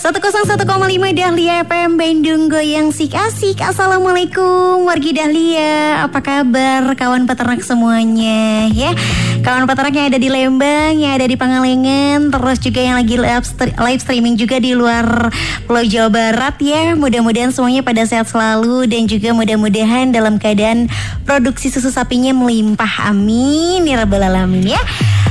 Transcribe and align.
101,5 0.00 0.64
Dahlia 1.12 1.60
FM 1.60 2.00
Bandung 2.00 2.48
Goyang 2.48 2.88
Sik 2.88 3.12
Asik 3.12 3.60
Assalamualaikum 3.60 4.88
wargi 4.88 5.12
Dahlia. 5.12 6.08
Apa 6.08 6.24
kabar 6.24 6.88
kawan 6.96 7.28
peternak 7.28 7.60
semuanya 7.60 8.64
ya? 8.72 8.96
Kawan 9.44 9.68
peternak 9.68 9.92
yang 9.92 10.08
ada 10.08 10.16
di 10.16 10.32
Lembang 10.32 10.96
Yang 10.96 11.12
ada 11.20 11.26
di 11.28 11.36
Pangalengan 11.36 12.32
Terus 12.32 12.58
juga 12.64 12.80
yang 12.80 12.96
lagi 12.96 13.20
live 13.76 14.00
streaming 14.00 14.40
juga 14.40 14.56
di 14.56 14.72
luar 14.72 15.28
Pulau 15.68 15.84
Jawa 15.84 16.08
Barat 16.08 16.56
ya. 16.64 16.96
Mudah-mudahan 16.96 17.52
semuanya 17.52 17.84
pada 17.84 18.00
sehat 18.08 18.24
selalu 18.32 18.88
Dan 18.88 19.04
juga 19.04 19.36
mudah-mudahan 19.36 20.16
dalam 20.16 20.40
keadaan 20.40 20.88
Produksi 21.28 21.68
susu 21.68 21.92
sapinya 21.92 22.32
melimpah. 22.32 23.04
Amin 23.04 23.84
Ya 23.84 24.00
Rabbal 24.00 24.32
ya 24.64 24.80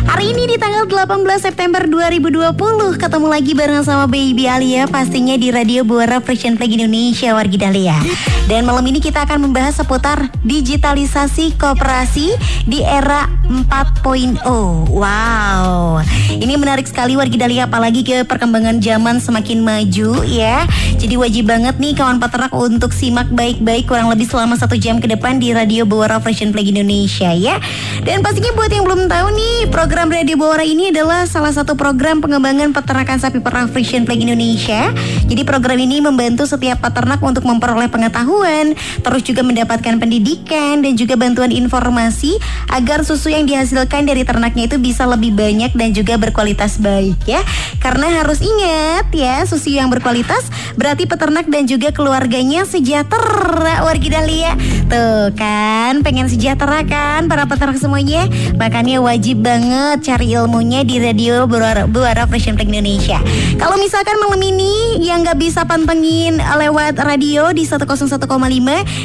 Hari 0.09 0.33
ini 0.33 0.49
di 0.49 0.57
tanggal 0.57 0.89
18 0.89 1.21
September 1.37 1.85
2020 1.85 2.57
ketemu 2.97 3.27
lagi 3.29 3.53
bareng 3.53 3.85
sama 3.85 4.09
Baby 4.09 4.49
Alia 4.49 4.89
pastinya 4.89 5.37
di 5.37 5.53
Radio 5.53 5.85
Buara 5.85 6.17
Fashion 6.17 6.57
Flag 6.57 6.73
Indonesia 6.73 7.37
Wargi 7.37 7.61
Dahlia. 7.61 8.01
Dan 8.49 8.65
malam 8.65 8.81
ini 8.89 8.97
kita 8.97 9.29
akan 9.29 9.45
membahas 9.45 9.77
seputar 9.77 10.33
digitalisasi 10.41 11.53
kooperasi 11.61 12.33
di 12.65 12.81
era 12.81 13.29
4.0. 13.53 14.41
Wow. 14.89 16.01
Ini 16.33 16.57
menarik 16.57 16.89
sekali 16.89 17.13
Wargi 17.13 17.37
Dahlia 17.37 17.69
apalagi 17.69 18.01
ke 18.01 18.25
perkembangan 18.25 18.81
zaman 18.81 19.21
semakin 19.21 19.61
maju 19.61 20.25
ya. 20.25 20.65
Jadi 20.97 21.21
wajib 21.21 21.53
banget 21.53 21.77
nih 21.77 21.93
kawan 21.93 22.17
peternak 22.17 22.49
untuk 22.57 22.97
simak 22.97 23.29
baik-baik 23.29 23.85
kurang 23.85 24.09
lebih 24.09 24.25
selama 24.25 24.57
satu 24.57 24.73
jam 24.73 24.97
ke 24.97 25.05
depan 25.05 25.37
di 25.37 25.53
Radio 25.53 25.85
Buara 25.85 26.17
Fashion 26.17 26.49
Flag 26.49 26.65
Indonesia 26.65 27.29
ya. 27.29 27.61
Dan 28.01 28.25
pastinya 28.25 28.49
buat 28.57 28.73
yang 28.73 28.89
belum 28.89 29.05
tahu 29.05 29.27
nih 29.37 29.69
program 29.69 29.98
Program 29.99 30.15
Radio 30.15 30.39
Bawara 30.39 30.63
ini 30.63 30.95
adalah 30.95 31.27
salah 31.27 31.51
satu 31.51 31.75
program 31.75 32.23
pengembangan 32.23 32.71
peternakan 32.71 33.19
sapi 33.19 33.43
perah 33.43 33.67
Frisian 33.67 34.07
Flag 34.07 34.23
Indonesia. 34.23 34.95
Jadi 35.27 35.43
program 35.43 35.75
ini 35.75 35.99
membantu 35.99 36.47
setiap 36.47 36.79
peternak 36.79 37.19
untuk 37.19 37.43
memperoleh 37.43 37.91
pengetahuan, 37.91 38.79
terus 39.03 39.27
juga 39.27 39.43
mendapatkan 39.43 39.99
pendidikan 39.99 40.79
dan 40.79 40.95
juga 40.95 41.19
bantuan 41.19 41.51
informasi 41.51 42.39
agar 42.71 43.03
susu 43.03 43.27
yang 43.27 43.43
dihasilkan 43.43 44.07
dari 44.07 44.23
ternaknya 44.23 44.71
itu 44.71 44.79
bisa 44.79 45.03
lebih 45.03 45.35
banyak 45.35 45.75
dan 45.75 45.91
juga 45.91 46.15
berkualitas 46.15 46.79
baik 46.79 47.19
ya. 47.27 47.43
Karena 47.83 48.23
harus 48.23 48.39
ingat 48.39 49.11
ya, 49.11 49.43
susu 49.43 49.75
yang 49.75 49.91
berkualitas 49.91 50.47
berarti 50.79 51.11
peternak 51.11 51.51
dan 51.51 51.67
juga 51.67 51.91
keluarganya 51.91 52.63
sejahtera 52.63 53.83
wargi 53.83 54.07
Dahlia. 54.07 54.55
Tuh 54.87 55.35
kan, 55.35 55.99
pengen 56.07 56.31
sejahtera 56.31 56.87
kan 56.87 57.27
para 57.27 57.43
peternak 57.51 57.83
semuanya? 57.83 58.31
Makanya 58.55 59.03
wajib 59.03 59.43
banget 59.43 59.88
banget 59.89 60.05
cari 60.13 60.37
ilmunya 60.37 60.85
di 60.85 61.01
radio 61.01 61.49
Buara, 61.49 61.89
Buara 61.89 62.29
Fashion 62.29 62.53
Flag 62.53 62.69
Indonesia. 62.69 63.17
Kalau 63.57 63.73
misalkan 63.81 64.21
malam 64.21 64.37
ini 64.37 65.01
yang 65.01 65.25
nggak 65.25 65.41
bisa 65.41 65.65
pantengin 65.65 66.37
lewat 66.37 66.93
radio 67.01 67.49
di 67.49 67.65
101,5, 67.65 68.21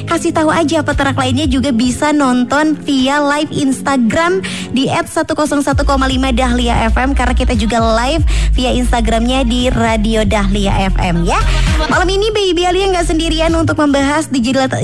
kasih 0.04 0.36
tahu 0.36 0.52
aja 0.52 0.84
peternak 0.84 1.16
lainnya 1.16 1.48
juga 1.48 1.72
bisa 1.72 2.12
nonton 2.12 2.76
via 2.84 3.16
live 3.16 3.48
Instagram 3.48 4.44
di 4.76 4.84
@101,5 4.92 6.36
Dahlia 6.36 6.84
FM 6.92 7.16
karena 7.16 7.32
kita 7.32 7.56
juga 7.56 7.80
live 8.04 8.20
via 8.52 8.76
Instagramnya 8.76 9.48
di 9.48 9.72
Radio 9.72 10.20
Dahlia 10.28 10.84
FM 10.92 11.25
ya. 11.25 11.41
Malam 11.88 12.06
ini 12.12 12.28
Baby 12.28 12.69
Alia 12.69 12.92
nggak 12.92 13.09
sendirian 13.09 13.56
untuk 13.56 13.80
membahas 13.80 14.28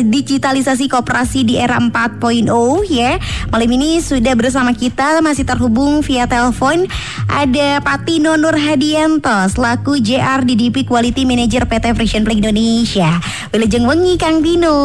digitalisasi 0.00 0.88
kooperasi 0.88 1.44
di 1.44 1.60
era 1.60 1.76
4.0 1.76 2.48
ya. 2.88 3.20
Malam 3.52 3.70
ini 3.76 4.00
sudah 4.00 4.32
bersama 4.32 4.72
kita 4.72 5.20
masih 5.20 5.44
terhubung 5.44 5.79
terhubung 5.80 6.04
via 6.04 6.28
telepon 6.28 6.84
ada 7.24 7.80
Pak 7.80 8.04
Tino 8.04 8.36
Nur 8.36 8.52
Hadianto 8.52 9.32
selaku 9.48 9.96
JR 9.96 10.44
DDP 10.44 10.84
Quality 10.84 11.24
Manager 11.24 11.64
PT 11.64 11.96
Frisian 11.96 12.28
Flag 12.28 12.36
Indonesia. 12.36 13.16
Wilujeng 13.48 13.88
wengi 13.88 14.20
Kang 14.20 14.44
Tino. 14.44 14.76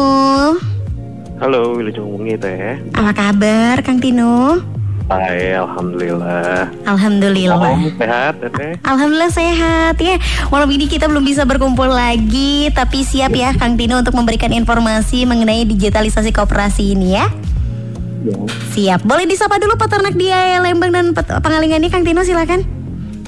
Halo, 1.36 1.76
Wilujeng 1.76 2.08
wengi 2.16 2.40
teh. 2.40 2.80
Apa 2.96 3.12
kabar 3.12 3.84
Kang 3.84 4.00
Tino? 4.00 4.56
Baik, 5.04 5.68
alhamdulillah. 5.68 6.72
Alhamdulillah. 6.88 7.76
Kamu 7.76 7.92
sehat, 8.00 8.32
Teteh? 8.40 8.72
Alhamdulillah 8.80 9.32
sehat 9.36 10.00
ya. 10.00 10.16
Malam 10.48 10.72
ini 10.72 10.88
kita 10.88 11.12
belum 11.12 11.28
bisa 11.28 11.44
berkumpul 11.44 11.92
lagi, 11.92 12.72
tapi 12.72 13.04
siap 13.04 13.36
ya 13.36 13.52
Kang 13.52 13.76
Tino 13.76 14.00
untuk 14.00 14.16
memberikan 14.16 14.48
informasi 14.48 15.28
mengenai 15.28 15.68
digitalisasi 15.68 16.32
kooperasi 16.32 16.96
ini 16.96 17.20
ya. 17.20 17.28
Siap. 18.74 19.06
Boleh 19.06 19.28
disapa 19.28 19.60
dulu 19.60 19.78
peternak 19.78 20.14
di 20.18 20.30
Lembang 20.32 20.90
dan 20.90 21.14
Pangalengan 21.14 21.82
ini 21.82 21.88
Kang 21.92 22.02
Tino 22.02 22.24
silakan. 22.26 22.62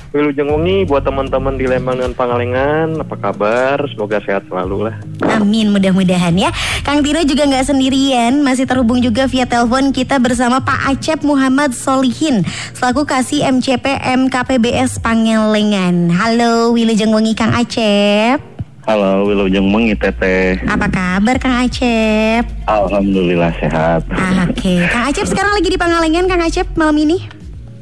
Wilujeng 0.08 0.48
Wengi 0.48 0.88
buat 0.88 1.04
teman-teman 1.04 1.60
di 1.60 1.68
Lembang 1.68 2.00
dan 2.00 2.16
Pangalengan, 2.16 2.96
apa 2.96 3.12
kabar? 3.20 3.76
Semoga 3.92 4.16
sehat 4.24 4.48
selalu 4.48 4.88
lah. 4.88 4.96
Amin, 5.36 5.68
mudah-mudahan 5.68 6.32
ya. 6.32 6.48
Kang 6.80 7.04
Tino 7.04 7.20
juga 7.28 7.44
nggak 7.44 7.68
sendirian, 7.68 8.40
masih 8.40 8.64
terhubung 8.64 9.04
juga 9.04 9.28
via 9.28 9.44
telepon 9.44 9.92
kita 9.92 10.16
bersama 10.16 10.64
Pak 10.64 10.96
Acep 10.96 11.20
Muhammad 11.28 11.76
Solihin, 11.76 12.40
selaku 12.72 13.04
kasih 13.04 13.52
MCP 13.60 13.84
MKPBS 14.00 14.96
Pangalengan. 15.04 16.08
Halo, 16.08 16.72
Wilujeng 16.72 17.12
Wengi 17.12 17.36
Kang 17.36 17.52
Acep. 17.52 18.47
Halo, 18.88 19.28
Wilujeng 19.28 19.68
Mengi 19.68 19.92
Teteh. 19.92 20.64
Apa 20.64 20.88
kabar 20.88 21.36
Kang 21.36 21.60
Acep? 21.60 22.40
Alhamdulillah 22.64 23.52
sehat. 23.60 24.00
Ah, 24.08 24.48
Oke, 24.48 24.64
okay. 24.64 24.78
Kang 24.88 25.04
Acep 25.04 25.28
sekarang 25.28 25.52
lagi 25.52 25.68
di 25.68 25.76
Pangalengan 25.76 26.24
Kang 26.24 26.40
Acep 26.40 26.72
malam 26.72 26.96
ini? 26.96 27.20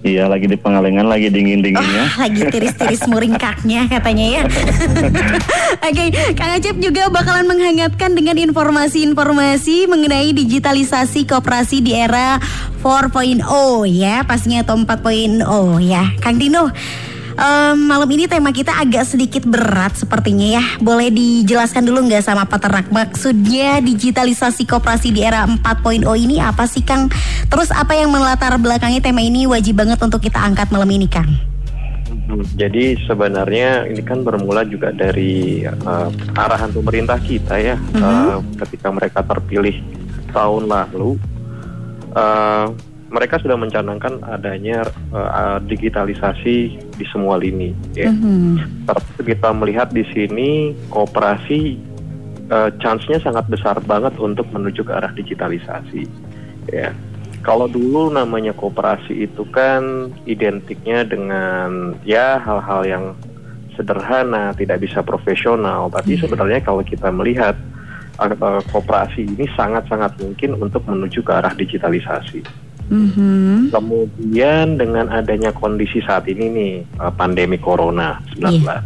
Iya 0.02 0.26
lagi 0.26 0.50
di 0.50 0.58
Pangalengan 0.58 1.06
lagi 1.06 1.30
dingin 1.30 1.62
dinginnya. 1.62 2.10
Oh, 2.10 2.26
lagi 2.26 2.42
tiris-tiris 2.50 3.06
muringkaknya 3.06 3.86
katanya 3.86 4.26
ya. 4.26 4.42
Oke, 5.86 5.94
okay, 5.94 6.08
Kang 6.34 6.50
Acep 6.58 6.74
juga 6.82 7.06
bakalan 7.06 7.46
menghangatkan 7.46 8.18
dengan 8.18 8.34
informasi-informasi 8.42 9.86
mengenai 9.86 10.34
digitalisasi 10.34 11.22
kooperasi 11.30 11.86
di 11.86 11.94
era 11.94 12.42
4.0 12.82 13.46
ya, 13.94 14.26
pastinya 14.26 14.66
atau 14.66 14.74
4.0 14.74 15.38
ya. 15.86 16.02
Kang 16.18 16.34
Dino, 16.34 16.74
um, 17.36 17.76
malam 17.86 18.08
ini 18.10 18.24
tema 18.26 18.50
kita 18.50 18.72
agak 18.72 19.04
sedikit 19.06 19.44
berat 19.46 19.96
sepertinya 19.96 20.58
ya. 20.60 20.64
Boleh 20.80 21.12
dijelaskan 21.12 21.86
dulu 21.86 22.08
nggak 22.08 22.24
sama 22.24 22.44
peternak 22.48 22.88
maksudnya 22.90 23.78
digitalisasi 23.84 24.66
koperasi 24.66 25.12
di 25.12 25.22
era 25.22 25.44
4.0 25.46 26.02
ini 26.16 26.40
apa 26.42 26.64
sih 26.66 26.82
Kang? 26.82 27.12
Terus 27.46 27.70
apa 27.70 27.94
yang 27.94 28.10
melatar 28.10 28.56
belakangi 28.58 28.98
tema 28.98 29.22
ini 29.22 29.46
wajib 29.46 29.78
banget 29.78 30.00
untuk 30.02 30.20
kita 30.24 30.40
angkat 30.40 30.72
malam 30.72 30.88
ini 30.90 31.06
Kang? 31.06 31.28
Jadi 32.58 32.98
sebenarnya 33.06 33.86
ini 33.86 34.02
kan 34.02 34.26
bermula 34.26 34.66
juga 34.66 34.90
dari 34.90 35.62
uh, 35.62 36.10
arahan 36.34 36.74
pemerintah 36.74 37.22
kita 37.22 37.54
ya, 37.54 37.78
mm 37.78 37.94
-hmm. 37.94 38.02
uh, 38.02 38.38
ketika 38.66 38.90
mereka 38.90 39.22
terpilih 39.22 39.78
tahun 40.34 40.66
lalu. 40.66 41.14
Uh, 42.16 42.74
mereka 43.06 43.38
sudah 43.38 43.54
mencanangkan 43.54 44.18
adanya 44.26 44.82
uh, 45.14 45.62
digitalisasi 45.62 46.56
di 46.74 47.04
semua 47.06 47.38
lini. 47.38 47.70
Ya. 47.94 48.10
Mm-hmm. 48.10 48.86
Tapi 48.90 49.22
kita 49.22 49.54
melihat 49.54 49.94
di 49.94 50.02
sini 50.10 50.74
kooperasi 50.90 51.78
uh, 52.50 52.70
chance-nya 52.82 53.22
sangat 53.22 53.46
besar 53.46 53.78
banget 53.86 54.18
untuk 54.18 54.50
menuju 54.50 54.82
ke 54.82 54.92
arah 54.92 55.14
digitalisasi. 55.14 56.02
Ya. 56.74 56.90
Kalau 57.46 57.70
dulu 57.70 58.10
namanya 58.10 58.50
kooperasi 58.50 59.30
itu 59.30 59.46
kan 59.54 60.10
identiknya 60.26 61.06
dengan 61.06 61.94
ya 62.02 62.42
hal-hal 62.42 62.82
yang 62.82 63.04
sederhana, 63.78 64.50
tidak 64.58 64.82
bisa 64.82 64.98
profesional. 65.06 65.86
Tapi 65.94 66.18
mm-hmm. 66.18 66.26
sebenarnya 66.26 66.60
kalau 66.66 66.82
kita 66.82 67.06
melihat 67.14 67.54
uh, 68.18 68.62
kooperasi 68.74 69.30
ini 69.30 69.46
sangat-sangat 69.54 70.18
mungkin 70.18 70.58
untuk 70.58 70.82
menuju 70.90 71.22
ke 71.22 71.30
arah 71.30 71.54
digitalisasi. 71.54 72.65
Mm-hmm. 72.86 73.74
Kemudian 73.74 74.78
dengan 74.78 75.10
adanya 75.10 75.50
kondisi 75.50 75.98
saat 76.06 76.30
ini 76.30 76.44
nih 76.46 76.72
uh, 77.02 77.10
pandemi 77.10 77.58
corona 77.58 78.22
19, 78.38 78.62
yeah. 78.62 78.82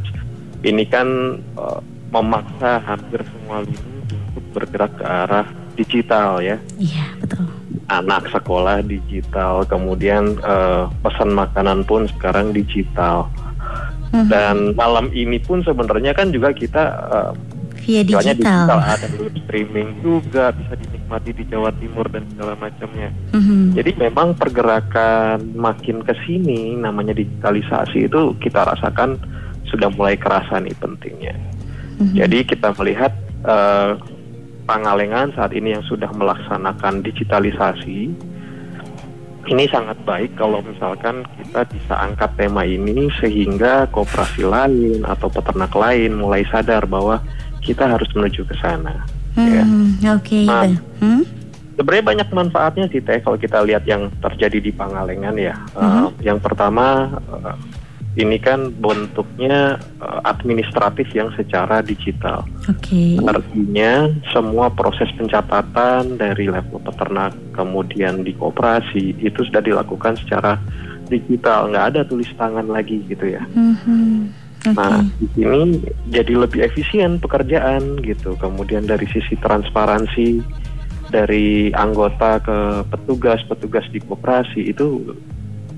ini 0.64 0.84
kan 0.88 1.36
uh, 1.60 1.84
memaksa 2.08 2.80
hampir 2.80 3.20
semua 3.28 3.60
lini 3.60 4.00
untuk 4.08 4.44
bergerak 4.56 4.92
ke 4.96 5.04
arah 5.04 5.46
digital 5.76 6.40
ya. 6.40 6.56
Iya 6.80 6.96
yeah, 6.96 7.10
betul. 7.20 7.44
Anak 7.90 8.30
sekolah 8.30 8.86
digital, 8.86 9.66
kemudian 9.68 10.38
uh, 10.46 10.88
pesan 11.04 11.36
makanan 11.36 11.84
pun 11.84 12.08
sekarang 12.16 12.56
digital. 12.56 13.28
Mm-hmm. 14.10 14.26
Dan 14.32 14.56
malam 14.74 15.12
ini 15.12 15.38
pun 15.38 15.60
sebenarnya 15.60 16.16
kan 16.16 16.32
juga 16.32 16.50
kita 16.56 16.84
uh, 17.10 17.32
via 17.90 18.02
digital. 18.06 18.70
digital 18.70 18.78
ada 18.78 19.06
streaming 19.42 19.88
juga 19.98 20.54
bisa 20.54 20.74
dinikmati 20.78 21.30
di 21.34 21.44
Jawa 21.50 21.74
Timur 21.74 22.06
dan 22.06 22.22
segala 22.30 22.54
macamnya. 22.54 23.10
Mhm. 23.34 23.74
Jadi 23.74 23.90
memang 23.98 24.38
pergerakan 24.38 25.58
makin 25.58 26.06
ke 26.06 26.14
sini 26.22 26.78
namanya 26.78 27.10
digitalisasi 27.18 28.06
itu 28.06 28.38
kita 28.38 28.62
rasakan 28.62 29.18
sudah 29.66 29.90
mulai 29.98 30.14
kerasa 30.14 30.62
nih 30.62 30.74
pentingnya. 30.78 31.34
Mhm. 31.98 32.14
Jadi 32.14 32.38
kita 32.46 32.70
melihat 32.78 33.12
eh, 33.40 33.92
Pangalengan 34.70 35.34
saat 35.34 35.50
ini 35.50 35.74
yang 35.74 35.82
sudah 35.82 36.06
melaksanakan 36.14 37.02
digitalisasi 37.02 38.14
ini 39.50 39.66
sangat 39.66 39.98
baik 40.06 40.38
kalau 40.38 40.62
misalkan 40.62 41.26
kita 41.42 41.66
bisa 41.66 41.98
angkat 41.98 42.30
tema 42.38 42.62
ini 42.62 43.10
sehingga 43.18 43.90
kooperasi 43.90 44.46
lain 44.46 45.02
atau 45.02 45.26
peternak 45.26 45.74
lain 45.74 46.14
mulai 46.14 46.46
sadar 46.54 46.86
bahwa 46.86 47.18
kita 47.60 47.86
harus 47.86 48.08
menuju 48.16 48.44
ke 48.48 48.54
sana. 48.58 49.04
ya. 49.36 49.62
Hmm, 49.64 49.96
Oke. 50.16 50.44
Nah. 50.44 50.66
Hmm? 51.00 51.22
Sebenarnya 51.80 52.04
banyak 52.12 52.28
manfaatnya 52.36 52.86
sih 52.92 53.00
teh 53.00 53.24
kalau 53.24 53.40
kita 53.40 53.64
lihat 53.64 53.88
yang 53.88 54.12
terjadi 54.20 54.60
di 54.60 54.68
Pangalengan 54.68 55.32
ya. 55.40 55.56
Eh, 55.72 56.08
yang 56.20 56.36
pertama 56.36 57.08
eh, 57.32 57.56
ini 58.20 58.36
kan 58.36 58.68
bentuknya 58.68 59.80
eh, 59.96 60.20
administratif 60.28 61.08
yang 61.16 61.32
secara 61.40 61.80
digital. 61.80 62.44
Oke. 62.68 63.16
Artinya 63.24 64.12
semua 64.28 64.68
proses 64.68 65.08
pencatatan 65.16 66.20
dari 66.20 66.52
level 66.52 66.84
peternak 66.84 67.32
kemudian 67.56 68.28
di 68.28 68.36
koperasi 68.36 69.16
itu 69.16 69.40
sudah 69.40 69.64
dilakukan 69.64 70.20
secara 70.20 70.60
digital, 71.08 71.72
nggak 71.72 71.86
ada 71.96 72.00
tulis 72.06 72.28
tangan 72.38 72.70
lagi 72.70 73.02
gitu 73.10 73.24
ya. 73.24 73.42
Mhm. 73.56 74.39
Nah, 74.60 75.00
di 75.16 75.26
sini 75.32 75.80
jadi 76.12 76.36
lebih 76.36 76.60
efisien 76.60 77.16
pekerjaan 77.16 77.96
gitu. 78.04 78.36
Kemudian 78.36 78.84
dari 78.84 79.08
sisi 79.08 79.32
transparansi 79.40 80.44
dari 81.08 81.72
anggota 81.72 82.38
ke 82.44 82.58
petugas, 82.92 83.40
petugas 83.48 83.84
di 83.88 83.98
koperasi 84.04 84.70
itu 84.70 85.16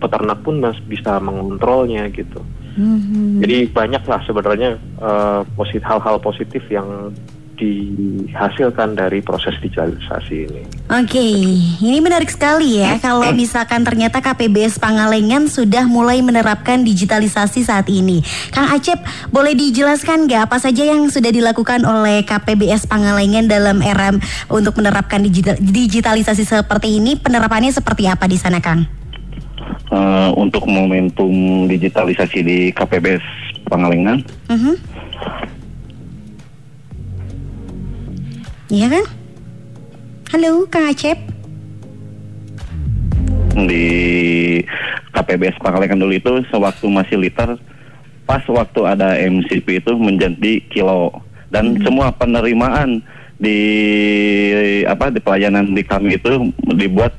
peternak 0.03 0.43
pun 0.43 0.59
mas 0.59 0.77
bisa 0.91 1.23
mengontrolnya 1.23 2.11
gitu. 2.11 2.43
Mhm. 2.75 3.39
Jadi 3.45 3.59
banyak 3.71 4.03
lah 4.03 4.21
sebenarnya 4.27 4.71
eh, 4.81 5.41
posit 5.55 5.85
hal-hal 5.87 6.19
positif 6.19 6.67
yang 6.67 7.15
dihasilkan 7.63 8.99
dari 8.99 9.23
proses 9.23 9.55
digitalisasi 9.63 10.35
ini. 10.51 10.63
Oke, 10.91 11.23
ini 11.79 11.99
menarik 12.03 12.29
sekali 12.29 12.83
ya 12.83 12.99
kalau 12.99 13.31
misalkan 13.33 13.87
ternyata 13.87 14.19
KPBS 14.19 14.83
Pangalengan 14.83 15.47
sudah 15.47 15.87
mulai 15.87 16.19
menerapkan 16.21 16.83
digitalisasi 16.83 17.63
saat 17.63 17.87
ini. 17.89 18.21
Kang 18.51 18.69
Acep, 18.69 18.99
boleh 19.31 19.55
dijelaskan 19.55 20.27
nggak 20.27 20.51
apa 20.51 20.59
saja 20.59 20.83
yang 20.83 21.07
sudah 21.09 21.31
dilakukan 21.31 21.87
oleh 21.87 22.27
KPBS 22.27 22.91
Pangalengan 22.91 23.47
dalam 23.47 23.79
era 23.81 24.11
untuk 24.51 24.77
menerapkan 24.83 25.23
digital- 25.23 25.61
digitalisasi 25.63 26.43
seperti 26.43 26.99
ini? 26.99 27.15
Penerapannya 27.15 27.71
seperti 27.71 28.11
apa 28.11 28.27
di 28.27 28.37
sana, 28.37 28.59
Kang? 28.59 28.85
Eh, 29.93 30.31
untuk 30.41 30.65
momentum 30.67 31.65
digitalisasi 31.69 32.39
di 32.43 32.59
KPBS 32.73 33.25
Pangalengan 33.69 34.25
Mhm. 34.49 34.75
Iya 38.73 38.89
kan? 38.89 39.05
Halo, 40.33 40.65
Kang 40.73 40.89
Acep. 40.89 41.21
di 43.53 43.85
KPBS 45.13 45.61
Pangalengan 45.61 46.01
dulu 46.01 46.17
itu 46.17 46.33
sewaktu 46.49 46.89
masih 46.89 47.21
liter 47.21 47.61
pas 48.25 48.41
waktu 48.49 48.81
ada 48.89 49.13
MCP 49.21 49.85
itu 49.85 49.93
menjadi 50.01 50.65
kilo. 50.73 51.13
Dan 51.53 51.77
semua 51.85 52.17
penerimaan 52.17 53.05
di 53.37 53.61
apa 54.89 55.13
di 55.13 55.21
pelayanan 55.21 55.77
di 55.77 55.85
kami 55.85 56.17
itu 56.17 56.49
dibuat 56.73 57.13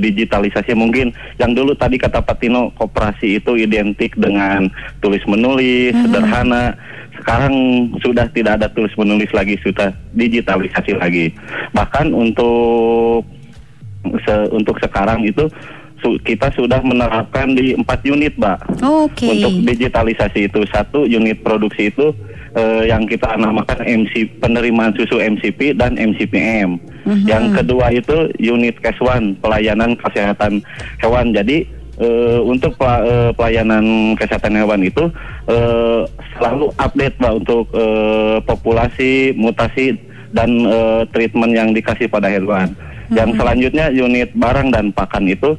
digitalisasi 0.00 0.72
mungkin. 0.72 1.12
Yang 1.36 1.52
dulu 1.52 1.72
tadi 1.76 2.00
kata 2.00 2.24
Pak 2.24 2.40
Tino 2.40 2.72
koperasi 2.80 3.44
itu 3.44 3.60
identik 3.60 4.16
dengan 4.16 4.72
tulis 5.04 5.20
menulis 5.28 5.92
sederhana 5.92 6.80
sekarang 7.16 7.54
sudah 7.98 8.26
tidak 8.28 8.58
ada 8.58 8.68
tulis 8.68 8.92
menulis 8.94 9.28
lagi 9.30 9.56
sudah 9.58 9.88
digitalisasi 10.12 10.92
lagi 10.94 11.32
bahkan 11.72 12.10
untuk 12.10 13.24
se- 14.22 14.50
untuk 14.50 14.76
sekarang 14.78 15.22
itu 15.22 15.48
su- 15.98 16.20
kita 16.20 16.52
sudah 16.52 16.78
menerapkan 16.80 17.50
di 17.50 17.72
empat 17.72 18.04
unit, 18.04 18.36
Mbak. 18.36 18.58
Oke. 18.82 19.26
Untuk 19.26 19.52
digitalisasi 19.66 20.46
itu 20.46 20.60
satu 20.68 21.02
unit 21.02 21.40
produksi 21.40 21.88
itu 21.88 22.12
eh, 22.52 22.86
yang 22.86 23.04
kita 23.04 23.34
namakan 23.34 23.82
MC 23.82 24.38
penerimaan 24.38 24.94
susu 24.94 25.18
MCP 25.18 25.74
dan 25.74 25.96
MCPM. 25.96 26.78
Yang 27.24 27.44
kedua 27.54 27.86
itu 27.90 28.16
unit 28.36 28.76
Cash 28.78 28.98
One 28.98 29.34
pelayanan 29.36 29.94
kesehatan 29.96 30.58
hewan. 30.98 31.30
Jadi 31.30 31.66
eh, 32.00 32.40
untuk 32.40 32.76
eh, 32.80 33.30
pelayanan 33.32 34.16
kesehatan 34.16 34.56
hewan 34.56 34.84
itu 34.84 35.08
eh, 35.48 36.02
selalu 36.36 36.72
update 36.76 37.16
Mbak 37.20 37.34
untuk 37.44 37.64
eh, 37.72 38.36
populasi, 38.44 39.32
mutasi 39.36 39.96
dan 40.32 40.50
eh, 40.64 41.02
treatment 41.12 41.52
yang 41.52 41.70
dikasih 41.72 42.08
pada 42.08 42.28
hewan. 42.28 42.72
Yang 43.06 43.38
selanjutnya 43.38 43.86
unit 43.94 44.34
barang 44.34 44.74
dan 44.74 44.90
pakan 44.90 45.30
itu 45.30 45.54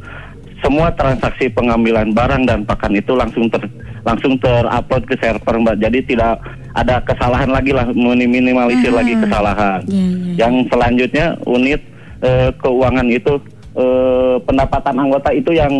semua 0.59 0.91
transaksi 0.97 1.47
pengambilan 1.47 2.11
barang 2.11 2.43
dan 2.49 2.65
pakan 2.67 2.97
itu 2.97 3.13
langsung 3.15 3.47
ter 3.47 3.63
langsung 4.03 4.35
terupload 4.39 5.03
ke 5.07 5.15
server 5.19 5.55
Mbak. 5.59 5.77
Jadi 5.79 5.99
tidak 6.11 6.39
ada 6.75 7.01
kesalahan 7.03 7.49
lagi 7.49 7.71
lah 7.71 7.87
minimalisir 7.95 8.93
lagi 8.93 9.17
kesalahan. 9.17 9.81
Iya, 9.87 10.05
iya. 10.05 10.33
Yang 10.45 10.53
selanjutnya 10.69 11.25
unit 11.47 11.81
eh, 12.21 12.49
keuangan 12.61 13.07
itu 13.09 13.39
eh, 13.77 14.35
pendapatan 14.41 14.97
anggota 14.97 15.29
itu 15.31 15.53
yang 15.53 15.71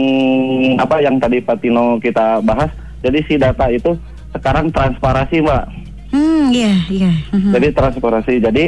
apa 0.77 1.01
yang 1.01 1.17
tadi 1.17 1.41
Pak 1.41 1.57
Tino 1.59 1.97
kita 1.97 2.39
bahas. 2.45 2.69
Jadi 3.01 3.19
si 3.25 3.35
data 3.37 3.65
itu 3.69 3.97
sekarang 4.33 4.69
transparasi 4.69 5.41
Mbak. 5.41 5.65
Hmm, 6.07 6.49
iya, 6.55 6.73
iya. 6.87 7.11
Mhm. 7.35 7.51
Jadi 7.51 7.67
transparansi. 7.75 8.33
Jadi 8.39 8.63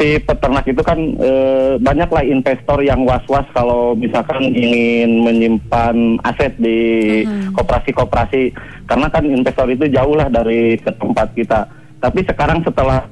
si 0.00 0.18
peternak 0.18 0.66
itu 0.66 0.82
kan 0.82 0.98
eh, 0.98 1.78
banyaklah 1.78 2.24
investor 2.26 2.82
yang 2.82 3.06
was-was 3.06 3.46
kalau 3.54 3.94
misalkan 3.94 4.42
ingin 4.50 5.22
menyimpan 5.22 6.18
aset 6.26 6.56
di 6.58 7.22
koperasi-koperasi 7.54 8.50
karena 8.90 9.06
kan 9.06 9.22
investor 9.22 9.70
itu 9.70 9.86
jauh 9.86 10.18
lah 10.18 10.26
dari 10.26 10.80
ke 10.80 10.90
tempat 10.98 11.28
kita. 11.36 11.68
Tapi 12.00 12.20
sekarang 12.26 12.64
setelah 12.64 13.06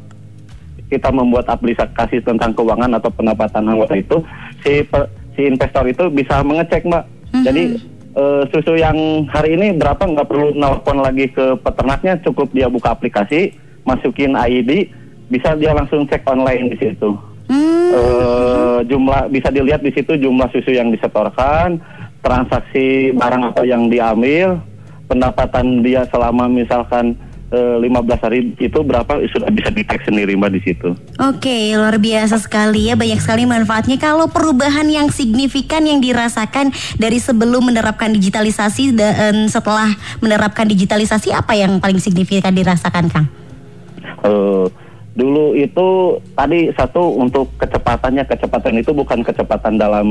kita 0.89 1.13
membuat 1.13 1.45
aplikasi 1.53 2.25
tentang 2.25 2.57
keuangan 2.57 2.97
atau 2.97 3.13
pendapatan 3.13 3.69
anggota 3.69 3.93
itu 3.93 4.25
si 4.65 4.81
pe- 4.89 5.18
si 5.39 5.47
investor 5.47 5.87
itu 5.87 6.11
bisa 6.11 6.43
mengecek 6.43 6.83
mbak. 6.83 7.07
Jadi 7.47 7.79
eh, 8.19 8.43
susu 8.51 8.75
yang 8.75 9.23
hari 9.31 9.55
ini 9.55 9.79
berapa 9.79 10.03
nggak 10.03 10.27
perlu 10.27 10.51
nelpon 10.59 10.99
lagi 10.99 11.31
ke 11.31 11.55
peternaknya 11.63 12.19
cukup 12.27 12.51
dia 12.51 12.67
buka 12.67 12.99
aplikasi 12.99 13.55
masukin 13.87 14.35
ID 14.35 14.91
bisa 15.31 15.55
dia 15.55 15.71
langsung 15.71 16.03
cek 16.11 16.27
online 16.27 16.75
di 16.75 16.77
situ. 16.83 17.15
Hmm, 17.47 17.77
Eh, 17.89 18.79
jumlah 18.85 19.33
bisa 19.33 19.49
dilihat 19.49 19.81
di 19.81 19.89
situ 19.95 20.13
jumlah 20.13 20.53
susu 20.53 20.77
yang 20.77 20.93
disetorkan, 20.93 21.81
transaksi 22.21 23.17
barang 23.17 23.55
apa 23.55 23.65
yang 23.65 23.89
diambil, 23.89 24.61
pendapatan 25.09 25.81
dia 25.81 26.05
selama 26.13 26.45
misalkan 26.53 27.17
eh, 27.53 27.77
15 27.81 28.25
hari 28.25 28.53
itu 28.57 28.79
berapa 28.85 29.21
sudah 29.33 29.49
bisa 29.49 29.71
dicek 29.73 30.05
sendiri 30.05 30.37
mbak 30.37 30.53
di 30.57 30.61
situ. 30.65 30.93
Oke, 31.21 31.73
luar 31.77 31.97
biasa 31.97 32.37
sekali 32.41 32.93
ya, 32.93 32.95
banyak 32.95 33.21
sekali 33.21 33.49
manfaatnya. 33.49 33.97
Kalau 33.97 34.29
perubahan 34.29 34.89
yang 34.89 35.09
signifikan 35.09 35.85
yang 35.85 36.01
dirasakan 36.01 36.73
dari 36.97 37.19
sebelum 37.21 37.73
menerapkan 37.73 38.13
digitalisasi 38.13 38.97
dan 38.97 39.49
setelah 39.49 39.93
menerapkan 40.21 40.69
digitalisasi, 40.69 41.33
apa 41.33 41.57
yang 41.57 41.81
paling 41.81 42.01
signifikan 42.01 42.53
dirasakan, 42.53 43.09
Kang? 43.09 43.27
Eh, 44.25 44.67
dulu 45.19 45.51
itu 45.53 45.87
tadi 46.33 46.71
satu 46.73 47.19
untuk 47.19 47.51
kecepatannya 47.59 48.23
kecepatan 48.25 48.79
itu 48.79 48.95
bukan 48.95 49.21
kecepatan 49.21 49.75
dalam 49.75 50.07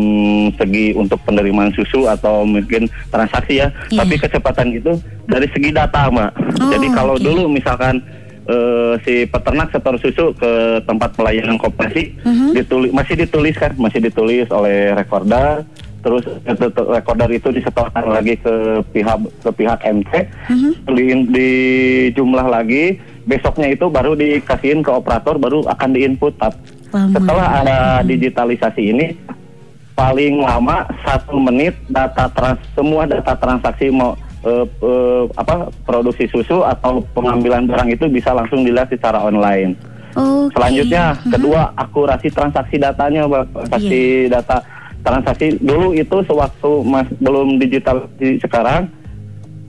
segi 0.53 0.91
untuk 0.93 1.15
penerimaan 1.23 1.71
susu 1.71 2.05
atau 2.05 2.43
mungkin 2.43 2.85
transaksi 3.07 3.63
ya 3.63 3.71
Iya. 3.87 4.03
tapi 4.03 4.19
kecepatan 4.19 4.67
itu 4.69 4.99
dari 5.25 5.47
segi 5.47 5.71
data 5.71 6.11
mbak 6.11 6.31
Oh, 6.59 6.67
jadi 6.67 6.87
kalau 6.91 7.15
oke. 7.15 7.23
dulu 7.23 7.47
misalkan 7.47 8.03
eh, 8.45 8.93
si 9.01 9.23
peternak 9.25 9.71
setor 9.71 9.95
susu 9.97 10.31
ke 10.33 10.51
tempat 10.83 11.11
pelayanan 11.13 11.55
koperasi 11.55 12.11
Mhm. 12.21 12.47
ditulis 12.53 12.91
masih 12.91 13.15
dituliskan 13.17 13.71
masih 13.75 13.99
ditulis 14.01 14.47
oleh 14.49 14.91
rekorder 14.91 15.63
terus 15.97 16.23
itu- 16.23 16.87
rekorder 16.87 17.27
itu 17.29 17.47
disetorkan 17.49 18.07
lagi 18.07 18.35
ke 18.35 18.53
pihak 18.89 19.17
ke 19.41 19.49
pihak 19.53 19.79
MC 19.85 20.11
Mhm. 20.47 20.71
di, 20.85 21.03
di 21.27 21.49
jumlah 22.11 22.45
lagi 22.45 22.99
besoknya 23.27 23.67
itu 23.69 23.85
baru 23.85 24.15
dikasihin 24.15 24.79
ke 24.79 24.89
operator 24.89 25.35
baru 25.35 25.67
akan 25.67 25.89
diinput 25.91 26.33
Tap. 26.39 26.55
Lama. 26.87 27.11
setelah 27.11 27.47
ada 27.59 27.77
digitalisasi 28.01 28.81
ini 28.87 29.07
paling 29.91 30.39
lama 30.39 30.87
satu 31.03 31.35
menit 31.35 31.75
data 31.87 32.31
trans 32.31 32.63
semua 32.71 33.03
data 33.03 33.35
transaksi 33.35 33.91
mau 33.91 34.15
eh, 34.41 34.63
eh, 34.63 35.23
apa 35.35 35.67
produksi 35.83 36.31
susu 36.31 36.63
atau 36.63 37.03
pengambilan 37.11 37.67
barang 37.67 37.91
itu 37.91 38.07
bisa 38.07 38.31
langsung 38.31 38.63
dilihat 38.63 38.87
secara 38.87 39.19
online 39.19 39.75
Oke. 40.17 40.49
Selanjutnya, 40.57 41.13
Mhm. 41.13 41.29
kedua 41.29 41.61
akurasi 41.77 42.33
transaksi 42.33 42.81
datanya. 42.81 43.29
Transaksi 43.29 44.25
data 44.25 44.65
transaksi 45.05 45.61
dulu 45.61 45.93
itu 45.93 46.25
sewaktu 46.25 46.71
mas 46.81 47.05
belum 47.21 47.61
digital 47.61 48.09
di 48.17 48.41
sekarang, 48.41 48.89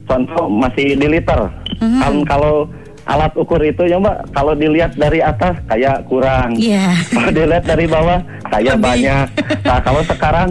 contoh 0.09 0.49
masih 0.49 0.97
di 0.97 1.05
liter. 1.05 1.53
Kan 1.77 2.25
kalau 2.25 2.65
alat 3.09 3.33
ukur 3.35 3.57
itu 3.59 3.83
ya 3.83 3.97
Mbak, 3.97 4.31
kalau 4.31 4.53
dilihat 4.53 4.93
dari 4.95 5.19
atas 5.19 5.57
kayak 5.65 6.05
kurang. 6.05 6.53
Iya. 6.55 6.93
Kalau 7.11 7.31
dilihat 7.31 7.65
dari 7.65 7.85
bawah 7.85 8.21
kayak 8.47 8.77
Lebih. 8.77 8.85
banyak. 8.85 9.27
Nah 9.65 9.79
kalau 9.81 10.03
sekarang 10.05 10.49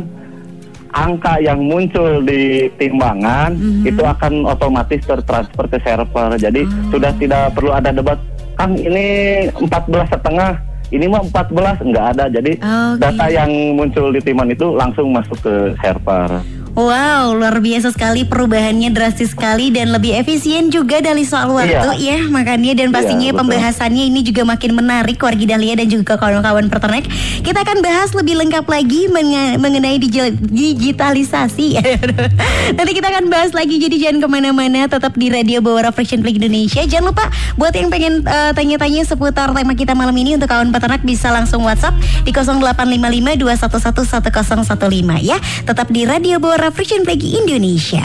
angka 0.90 1.38
yang 1.38 1.60
muncul 1.62 2.24
di 2.24 2.66
timbangan 2.76 3.54
Mhm. 3.54 3.86
itu 3.86 4.02
akan 4.02 4.34
otomatis 4.44 5.06
tertransfer 5.06 5.66
ke 5.68 5.78
server. 5.80 6.30
Jadi 6.36 6.66
Oh. 6.66 6.90
sudah 6.90 7.14
tidak 7.14 7.54
perlu 7.54 7.72
ada 7.72 7.92
debat. 7.92 8.18
Kang 8.58 8.74
ini 8.74 9.06
14 9.54 10.10
setengah, 10.10 10.58
ini 10.90 11.06
mah 11.06 11.22
14 11.24 11.78
nggak 11.80 12.06
ada. 12.12 12.26
Jadi 12.28 12.58
Oke. 12.58 12.98
data 12.98 13.26
yang 13.30 13.52
muncul 13.76 14.10
di 14.10 14.18
timbangan 14.20 14.50
itu 14.52 14.68
langsung 14.74 15.14
masuk 15.14 15.38
ke 15.40 15.54
server. 15.78 16.42
Wow, 16.78 17.34
luar 17.34 17.58
biasa 17.58 17.90
sekali 17.90 18.22
perubahannya 18.22 18.94
drastis 18.94 19.34
sekali 19.34 19.74
dan 19.74 19.90
lebih 19.90 20.14
efisien 20.14 20.70
juga 20.70 21.02
dari 21.02 21.26
soal 21.26 21.50
waktu 21.50 21.98
ya 21.98 22.22
makanya 22.30 22.78
dan 22.78 22.94
pastinya 22.94 23.26
Iya, 23.28 23.34
pembahasannya 23.34 24.04
ini 24.14 24.22
juga 24.22 24.46
makin 24.46 24.78
menarik 24.78 25.18
wargi 25.18 25.50
Dahlia 25.50 25.74
dan 25.74 25.90
juga 25.90 26.22
kawan-kawan 26.22 26.70
peternak. 26.70 27.10
Kita 27.42 27.66
akan 27.66 27.82
bahas 27.82 28.14
lebih 28.14 28.38
lengkap 28.38 28.62
lagi 28.70 29.10
mengenai 29.58 29.98
digi- 29.98 30.38
digitalisasi. 30.38 31.82
Nanti 32.78 32.92
kita 32.94 33.10
akan 33.10 33.26
bahas 33.34 33.58
lagi 33.58 33.82
jadi 33.82 33.98
jangan 33.98 34.22
ke 34.22 34.28
mana-mana 34.30 34.86
tetap 34.86 35.18
di 35.18 35.34
Radio 35.34 35.66
Bawara 35.66 35.90
Fresh 35.90 36.14
Flag 36.14 36.38
Indonesia. 36.38 36.86
Jangan 36.86 37.10
lupa 37.10 37.26
buat 37.58 37.74
yang 37.74 37.90
pengen 37.90 38.22
eh, 38.22 38.54
tanya-tanya 38.54 39.02
seputar 39.02 39.50
tema 39.50 39.74
kita 39.74 39.98
malam 39.98 40.14
ini 40.14 40.38
untuk 40.38 40.54
kawan 40.54 40.70
peternak 40.70 41.02
bisa 41.02 41.34
langsung 41.34 41.66
WhatsApp 41.66 41.98
di 42.22 42.30
0855 42.30 43.34
211 43.42 44.70
1015 44.78 45.26
ya. 45.26 45.42
Tetap 45.66 45.90
di 45.90 46.06
Radio 46.06 46.38
Bawara 46.38 46.67
Fresh 46.68 47.00
Flag 47.00 47.24
Indonesia. 47.24 48.04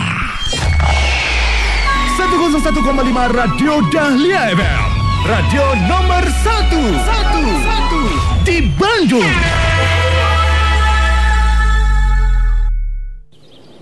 101,5 2.14 2.78
Radio 3.35 3.83
Dahlia 3.90 4.54
FM. 4.54 4.87
Radio 5.26 5.64
nomor 5.90 6.23
1. 6.23 6.71
1. 8.40 8.47
Di 8.47 8.62
Bandung. 8.78 9.35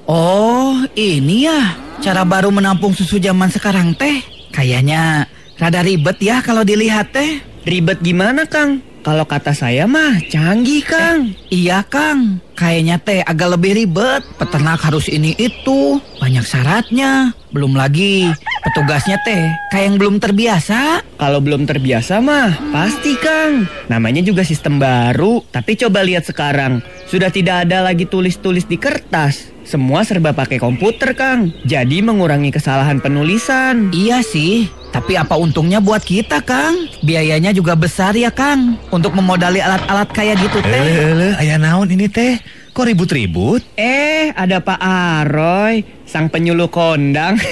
Oh, 0.09 0.81
ini 0.97 1.45
ya 1.45 1.77
cara 2.01 2.25
baru 2.25 2.49
menampung 2.49 2.97
susu 2.97 3.21
zaman 3.21 3.53
sekarang 3.53 3.93
teh. 3.95 4.25
Kayaknya 4.51 5.29
rada 5.61 5.85
ribet 5.85 6.17
ya 6.25 6.41
kalau 6.41 6.65
dilihat 6.65 7.13
teh. 7.13 7.45
Ribet 7.69 8.01
gimana, 8.01 8.49
Kang? 8.49 8.90
Kalau 9.01 9.25
kata 9.25 9.57
saya 9.57 9.89
mah 9.89 10.21
canggih, 10.29 10.85
Kang. 10.85 11.33
Iya 11.49 11.81
Kang, 11.89 12.45
kayaknya 12.53 13.01
teh 13.01 13.25
agak 13.25 13.57
lebih 13.57 13.73
ribet. 13.73 14.21
Peternak 14.37 14.85
harus 14.85 15.09
ini 15.09 15.33
itu, 15.41 15.97
banyak 16.21 16.45
syaratnya. 16.45 17.33
Belum 17.49 17.73
lagi 17.75 18.29
petugasnya 18.61 19.17
teh 19.25 19.49
kayak 19.73 19.85
yang 19.89 19.97
belum 19.97 20.17
terbiasa. 20.21 21.01
Kalau 21.17 21.41
belum 21.41 21.65
terbiasa 21.65 22.21
mah, 22.21 22.53
pasti 22.71 23.17
Kang. 23.17 23.65
Namanya 23.89 24.21
juga 24.21 24.45
sistem 24.45 24.77
baru. 24.77 25.41
Tapi 25.49 25.81
coba 25.81 26.05
lihat 26.05 26.29
sekarang, 26.29 26.85
sudah 27.09 27.33
tidak 27.33 27.65
ada 27.65 27.81
lagi 27.81 28.05
tulis-tulis 28.05 28.69
di 28.69 28.77
kertas. 28.77 29.49
Semua 29.65 30.03
serba 30.03 30.33
pakai 30.33 30.57
komputer, 30.59 31.13
Kang. 31.15 31.53
Jadi 31.69 32.01
mengurangi 32.01 32.51
kesalahan 32.51 32.99
penulisan. 32.99 33.93
Iya 33.95 34.25
sih, 34.25 34.67
tapi 34.91 35.15
apa 35.15 35.39
untungnya 35.39 35.79
buat 35.79 36.03
kita 36.03 36.43
Kang? 36.43 36.91
Biayanya 37.07 37.55
juga 37.55 37.79
besar 37.79 38.19
ya 38.19 38.35
Kang, 38.35 38.75
untuk 38.91 39.15
memodali 39.15 39.63
alat-alat 39.63 40.11
kayak 40.11 40.37
gitu 40.43 40.59
teh. 40.65 40.85
Eh, 41.31 41.33
ayah 41.39 41.59
naon 41.63 41.87
ini 41.93 42.11
teh? 42.11 42.43
Kok 42.75 42.87
ribut-ribut? 42.87 43.63
Eh, 43.79 44.35
ada 44.35 44.63
Pak 44.63 44.79
Aroy, 44.79 45.83
sang 46.07 46.31
penyuluh 46.31 46.71
kondang. 46.71 47.39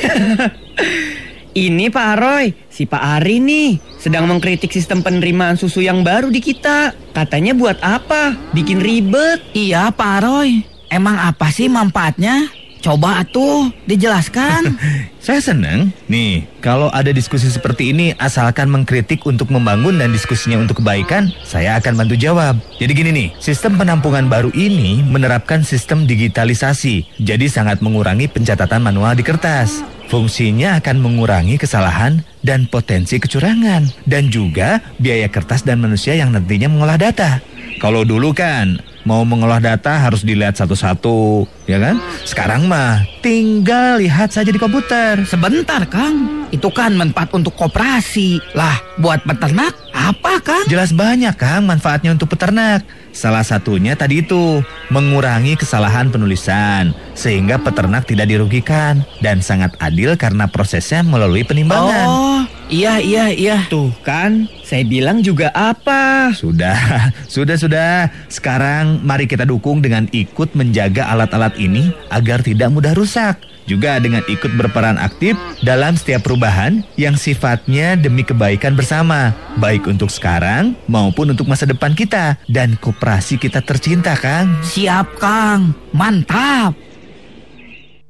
Ini 1.58 1.90
Pak 1.90 2.06
Aroy, 2.14 2.54
si 2.70 2.86
Pak 2.86 3.02
Ari 3.18 3.42
nih 3.42 3.82
sedang 3.98 4.30
mengkritik 4.30 4.70
sistem 4.70 5.02
penerimaan 5.02 5.58
susu 5.58 5.82
yang 5.82 6.06
baru 6.06 6.30
di 6.30 6.38
kita. 6.38 6.94
Katanya 7.10 7.50
buat 7.50 7.82
apa? 7.82 8.38
Bikin 8.54 8.78
ribet. 8.78 9.42
Iya 9.58 9.90
Pak 9.90 10.22
Roy, 10.22 10.62
emang 10.88 11.16
apa 11.16 11.48
sih 11.52 11.68
manfaatnya? 11.70 12.48
Coba 12.78 13.26
atuh 13.26 13.74
dijelaskan. 13.90 14.78
Saya 15.24 15.42
seneng. 15.42 15.90
Nih, 16.06 16.46
kalau 16.62 16.88
ada 16.94 17.10
diskusi 17.10 17.50
seperti 17.50 17.90
ini, 17.90 18.14
asalkan 18.22 18.70
mengkritik 18.70 19.26
untuk 19.26 19.50
membangun 19.50 19.98
dan 19.98 20.14
diskusinya 20.14 20.62
untuk 20.62 20.80
kebaikan, 20.80 21.28
saya 21.44 21.76
akan 21.76 22.00
bantu 22.00 22.16
jawab. 22.16 22.56
Jadi 22.80 22.92
gini 22.96 23.10
nih, 23.12 23.28
sistem 23.42 23.76
penampungan 23.76 24.30
baru 24.30 24.48
ini 24.56 25.04
menerapkan 25.04 25.66
sistem 25.66 26.08
digitalisasi, 26.08 27.20
jadi 27.20 27.44
sangat 27.50 27.84
mengurangi 27.84 28.30
pencatatan 28.30 28.80
manual 28.80 29.18
di 29.18 29.26
kertas. 29.26 29.84
Fungsinya 30.08 30.80
akan 30.80 30.96
mengurangi 31.04 31.60
kesalahan 31.60 32.24
dan 32.40 32.64
potensi 32.64 33.20
kecurangan, 33.20 34.08
dan 34.08 34.32
juga 34.32 34.80
biaya 34.96 35.28
kertas 35.28 35.60
dan 35.66 35.82
manusia 35.84 36.16
yang 36.16 36.32
nantinya 36.32 36.72
mengolah 36.72 36.96
data. 36.96 37.44
Kalau 37.78 38.02
dulu 38.02 38.32
kan 38.32 38.80
mau 39.08 39.24
mengolah 39.24 39.56
data 39.56 39.96
harus 39.96 40.20
dilihat 40.20 40.52
satu-satu, 40.52 41.48
ya 41.64 41.80
kan? 41.80 41.96
Sekarang 42.28 42.68
mah 42.68 43.08
tinggal 43.24 43.96
lihat 44.04 44.28
saja 44.28 44.52
di 44.52 44.60
komputer. 44.60 45.24
Sebentar 45.24 45.88
Kang, 45.88 46.37
itu 46.50 46.68
kan 46.72 46.96
manfaat 46.96 47.30
untuk 47.36 47.54
koperasi. 47.56 48.40
Lah, 48.56 48.76
buat 49.00 49.22
peternak 49.24 49.76
apa 49.92 50.40
Kang? 50.40 50.64
Jelas 50.70 50.94
banyak 50.94 51.34
Kang 51.36 51.68
manfaatnya 51.68 52.14
untuk 52.14 52.32
peternak. 52.32 52.84
Salah 53.08 53.42
satunya 53.42 53.98
tadi 53.98 54.22
itu 54.22 54.62
mengurangi 54.94 55.58
kesalahan 55.58 56.12
penulisan 56.12 56.94
sehingga 57.18 57.58
peternak 57.58 58.06
tidak 58.06 58.30
dirugikan 58.30 59.02
dan 59.24 59.42
sangat 59.42 59.74
adil 59.82 60.14
karena 60.14 60.46
prosesnya 60.46 61.02
melalui 61.02 61.42
penimbangan. 61.42 62.06
Oh, 62.06 62.40
iya 62.70 63.02
iya 63.02 63.32
iya. 63.32 63.66
Tuh 63.66 63.90
kan, 64.06 64.46
saya 64.62 64.86
bilang 64.86 65.24
juga 65.24 65.50
apa? 65.50 66.30
Sudah, 66.36 66.78
sudah, 67.34 67.56
sudah. 67.58 68.12
Sekarang 68.30 69.02
mari 69.02 69.26
kita 69.26 69.42
dukung 69.42 69.82
dengan 69.82 70.06
ikut 70.14 70.54
menjaga 70.54 71.10
alat-alat 71.10 71.58
ini 71.58 71.90
agar 72.12 72.44
tidak 72.44 72.70
mudah 72.70 72.94
rusak. 72.94 73.47
Juga 73.68 74.00
dengan 74.00 74.24
ikut 74.24 74.56
berperan 74.56 74.96
aktif 74.96 75.36
dalam 75.60 75.92
setiap 75.92 76.24
perubahan 76.24 76.80
yang 76.96 77.20
sifatnya 77.20 78.00
demi 78.00 78.24
kebaikan 78.24 78.72
bersama. 78.72 79.36
Baik 79.60 79.84
untuk 79.92 80.08
sekarang 80.08 80.72
maupun 80.88 81.36
untuk 81.36 81.44
masa 81.44 81.68
depan 81.68 81.92
kita. 81.92 82.40
Dan 82.48 82.80
koperasi 82.80 83.36
kita 83.36 83.60
tercinta, 83.60 84.16
Kang. 84.16 84.56
Siap 84.64 85.20
Kang, 85.20 85.76
mantap. 85.92 86.72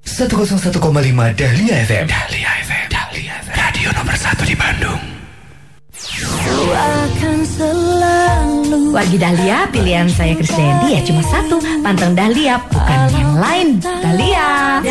101,5 0.07 0.79
Dahlia 1.37 1.75
FM. 1.85 2.07
Dahlia 2.07 2.51
FM. 2.65 2.87
Dahlia 2.89 3.35
FM. 3.45 3.55
Radio 3.59 3.89
nomor 3.99 4.15
1 4.15 4.47
di 4.47 4.55
Bandung. 4.55 5.03
Wargi 8.69 9.17
Dahlia, 9.17 9.65
pilihan 9.73 10.13
saya 10.13 10.37
Krisdayanti 10.37 10.93
ya 10.93 11.01
cuma 11.01 11.25
satu, 11.25 11.57
panteng 11.81 12.13
Dahlia, 12.13 12.61
bukan 12.69 13.01
yang 13.17 13.33
lain. 13.41 13.69
Dahlia. 13.81 14.85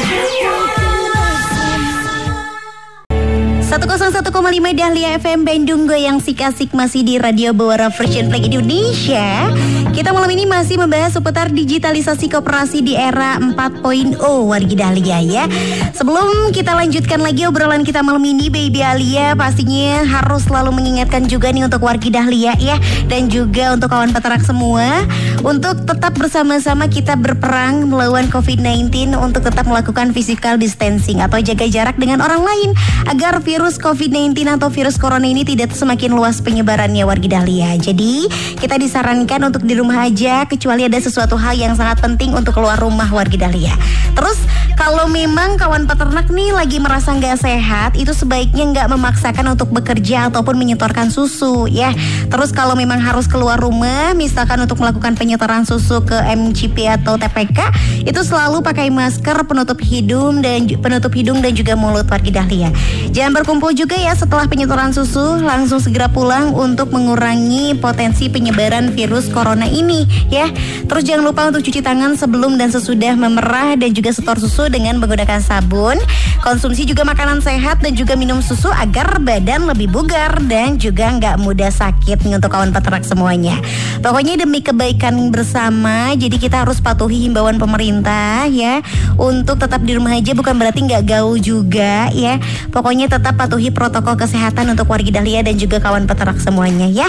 101,5 3.78 4.34
Dahlia 4.74 5.22
FM 5.22 5.46
Bandung 5.46 5.86
Goyang 5.86 6.18
Sik-asik 6.18 6.74
masih 6.74 7.06
di 7.06 7.22
Radio 7.22 7.54
Bawara 7.54 7.94
Fresh 7.94 8.18
Flag 8.26 8.42
Indonesia. 8.42 9.54
Kita 9.94 10.10
malam 10.18 10.34
ini 10.34 10.50
masih 10.50 10.82
membahas 10.82 11.14
seputar 11.14 11.54
digitalisasi 11.54 12.26
koperasi 12.26 12.82
di 12.82 12.98
era 12.98 13.38
4.0 13.38 14.18
Wargi 14.50 14.74
Dahlia 14.74 15.22
ya. 15.22 15.46
Sebelum 15.94 16.50
kita 16.58 16.74
lanjutkan 16.74 17.22
lagi 17.22 17.46
obrolan 17.46 17.86
kita 17.86 18.02
malam 18.02 18.26
ini 18.26 18.50
Baby 18.50 18.82
Alia 18.82 19.38
pastinya 19.38 20.02
harus 20.10 20.50
selalu 20.50 20.74
mengingatkan 20.74 21.30
juga 21.30 21.54
nih 21.54 21.70
untuk 21.70 21.86
Wargi 21.86 22.10
Dahlia 22.10 22.58
ya. 22.58 22.82
Dan 23.06 23.30
juga 23.30 23.78
untuk 23.78 23.94
kawan 23.94 24.10
peternak 24.10 24.42
semua 24.42 25.06
Untuk 25.46 25.86
tetap 25.86 26.18
bersama-sama 26.18 26.90
kita 26.90 27.16
berperang 27.16 27.88
melawan 27.88 28.28
COVID-19 28.28 29.16
Untuk 29.16 29.48
tetap 29.48 29.64
melakukan 29.70 30.12
physical 30.12 30.60
distancing 30.60 31.22
atau 31.24 31.40
jaga 31.40 31.70
jarak 31.70 31.96
dengan 31.96 32.20
orang 32.26 32.42
lain 32.42 32.70
Agar 33.08 33.40
virus 33.40 33.67
COVID-19 33.76 34.40
atau 34.48 34.72
virus 34.72 34.96
corona 34.96 35.28
ini 35.28 35.44
tidak 35.44 35.76
semakin 35.76 36.16
luas 36.16 36.40
penyebarannya 36.40 37.04
wargi 37.04 37.28
Dahlia. 37.28 37.76
Jadi 37.76 38.32
kita 38.56 38.80
disarankan 38.80 39.52
untuk 39.52 39.68
di 39.68 39.76
rumah 39.76 40.08
aja 40.08 40.48
kecuali 40.48 40.88
ada 40.88 40.96
sesuatu 40.96 41.36
hal 41.36 41.60
yang 41.60 41.76
sangat 41.76 42.00
penting 42.00 42.32
untuk 42.32 42.56
keluar 42.56 42.80
rumah 42.80 43.12
wargi 43.12 43.36
Dahlia. 43.36 43.76
Terus 44.16 44.40
Kalau 44.78 45.10
memang 45.10 45.58
kawan 45.58 45.90
peternak 45.90 46.30
nih 46.30 46.54
lagi 46.54 46.78
merasa 46.78 47.10
nggak 47.10 47.42
sehat, 47.42 47.98
itu 47.98 48.14
sebaiknya 48.14 48.62
nggak 48.70 48.88
memaksakan 48.94 49.58
untuk 49.58 49.74
bekerja 49.74 50.30
ataupun 50.30 50.54
menyetorkan 50.54 51.10
susu 51.10 51.66
ya. 51.66 51.90
Terus 52.30 52.54
kalau 52.54 52.78
memang 52.78 53.02
harus 53.02 53.26
keluar 53.26 53.58
rumah, 53.58 54.14
misalkan 54.14 54.62
untuk 54.62 54.78
melakukan 54.78 55.18
penyetoran 55.18 55.66
susu 55.66 56.06
ke 56.06 56.14
MCP 56.14 56.94
atau 56.94 57.18
TPK, 57.18 57.74
itu 58.06 58.22
selalu 58.22 58.62
pakai 58.62 58.94
masker 58.94 59.50
penutup 59.50 59.82
hidung 59.82 60.46
dan 60.46 60.70
penutup 60.70 61.10
hidung 61.18 61.42
dan 61.42 61.58
juga 61.58 61.74
mulut 61.74 62.06
wargi 62.06 62.30
dahlia. 62.30 62.70
Jangan 63.10 63.34
berkumpul 63.48 63.72
juga 63.72 63.96
ya 63.96 64.12
setelah 64.12 64.44
penyetoran 64.44 64.92
susu, 64.92 65.40
langsung 65.40 65.80
segera 65.80 66.12
pulang 66.12 66.52
untuk 66.52 66.92
mengurangi 66.92 67.80
potensi 67.80 68.28
penyebaran 68.28 68.92
virus 68.92 69.32
corona 69.32 69.64
ini 69.64 70.04
ya. 70.28 70.52
Terus 70.84 71.08
jangan 71.08 71.32
lupa 71.32 71.48
untuk 71.48 71.64
cuci 71.64 71.80
tangan 71.80 72.20
sebelum 72.20 72.60
dan 72.60 72.76
sesudah 72.76 73.16
memerah 73.16 73.80
dan 73.80 73.96
juga 73.96 74.12
setor 74.12 74.36
susu 74.36 74.68
dengan 74.68 75.00
menggunakan 75.00 75.40
sabun. 75.40 75.96
Konsumsi 76.44 76.84
juga 76.84 77.08
makanan 77.08 77.40
sehat 77.40 77.80
dan 77.80 77.96
juga 77.96 78.20
minum 78.20 78.44
susu 78.44 78.68
agar 78.68 79.16
badan 79.24 79.64
lebih 79.64 79.96
bugar 79.96 80.44
dan 80.52 80.76
juga 80.76 81.08
nggak 81.16 81.40
mudah 81.40 81.72
sakit 81.72 82.28
untuk 82.28 82.52
kawan 82.52 82.76
peternak 82.76 83.08
semuanya. 83.08 83.56
Pokoknya 84.04 84.44
demi 84.44 84.60
kebaikan 84.60 85.16
bersama, 85.32 86.12
jadi 86.20 86.36
kita 86.36 86.68
harus 86.68 86.84
patuhi 86.84 87.24
himbauan 87.32 87.56
pemerintah 87.56 88.44
ya 88.52 88.84
untuk 89.16 89.56
tetap 89.56 89.88
di 89.88 89.96
rumah 89.96 90.20
aja 90.20 90.36
bukan 90.36 90.52
berarti 90.60 90.84
nggak 90.84 91.04
gaul 91.08 91.40
juga 91.40 92.12
ya. 92.12 92.44
Pokoknya 92.76 93.08
tetap 93.08 93.37
patuhi 93.38 93.70
protokol 93.70 94.18
kesehatan 94.18 94.74
untuk 94.74 94.90
wargi 94.90 95.14
Dahlia 95.14 95.46
dan 95.46 95.56
juga 95.56 95.78
kawan 95.78 96.10
peternak 96.10 96.42
semuanya 96.42 96.90
ya. 96.90 97.08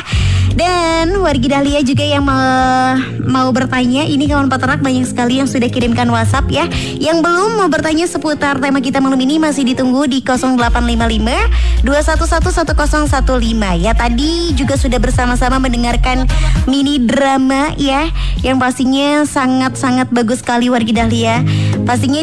Dan 0.55 1.17
wargi 1.21 1.49
Dahlia 1.49 1.83
juga 1.85 2.05
yang 2.05 2.25
mau, 2.25 2.97
mau 3.25 3.52
bertanya, 3.52 4.05
ini 4.05 4.28
kawan 4.28 4.49
peternak 4.49 4.81
banyak 4.81 5.07
sekali 5.07 5.38
yang 5.40 5.49
sudah 5.49 5.69
kirimkan 5.71 6.09
WhatsApp 6.09 6.50
ya. 6.50 6.67
Yang 6.99 7.23
belum 7.25 7.57
mau 7.61 7.69
bertanya 7.71 8.07
seputar 8.09 8.59
tema 8.59 8.81
kita 8.83 8.99
malam 8.99 9.21
ini 9.21 9.38
masih 9.38 9.64
ditunggu 9.69 10.07
di 10.09 10.23
0855 10.25 11.85
2111015 11.85 13.85
ya. 13.85 13.95
Tadi 13.95 14.52
juga 14.59 14.75
sudah 14.75 14.99
bersama-sama 14.99 15.62
mendengarkan 15.62 16.26
mini 16.67 16.99
drama 16.99 17.71
ya 17.78 18.11
yang 18.43 18.59
pastinya 18.59 19.23
sangat-sangat 19.26 20.11
bagus 20.11 20.43
sekali 20.43 20.71
wargi 20.71 20.93
Dahlia. 20.95 21.45
Pastinya 21.87 22.21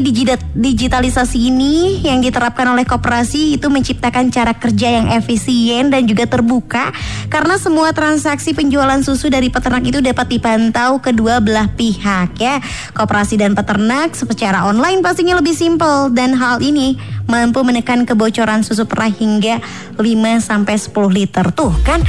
digitalisasi 0.54 1.50
ini 1.50 2.06
yang 2.06 2.22
diterapkan 2.22 2.70
oleh 2.70 2.86
koperasi 2.86 3.58
itu 3.58 3.66
menciptakan 3.72 4.30
cara 4.30 4.54
kerja 4.54 5.02
yang 5.02 5.08
efisien 5.16 5.90
dan 5.90 6.06
juga 6.06 6.30
terbuka 6.30 6.94
karena 7.32 7.58
semua 7.58 7.90
transaksi 8.16 8.56
penjualan 8.56 9.04
susu 9.04 9.28
dari 9.28 9.52
peternak 9.52 9.84
itu 9.84 10.00
dapat 10.00 10.32
dipantau 10.32 11.04
kedua 11.04 11.44
belah 11.44 11.68
pihak 11.76 12.40
ya. 12.40 12.64
Koperasi 12.96 13.36
dan 13.36 13.60
peternak 13.60 14.16
secara 14.16 14.72
online 14.72 15.04
pastinya 15.04 15.36
lebih 15.36 15.52
simpel 15.52 16.08
dan 16.16 16.32
hal 16.32 16.64
ini 16.64 16.96
mampu 17.28 17.60
menekan 17.68 18.08
kebocoran 18.08 18.64
susu 18.64 18.88
perah 18.88 19.12
hingga 19.12 19.60
5 20.00 20.00
sampai 20.40 20.76
10 20.80 20.96
liter. 21.12 21.52
Tuh 21.52 21.76
kan 21.84 22.00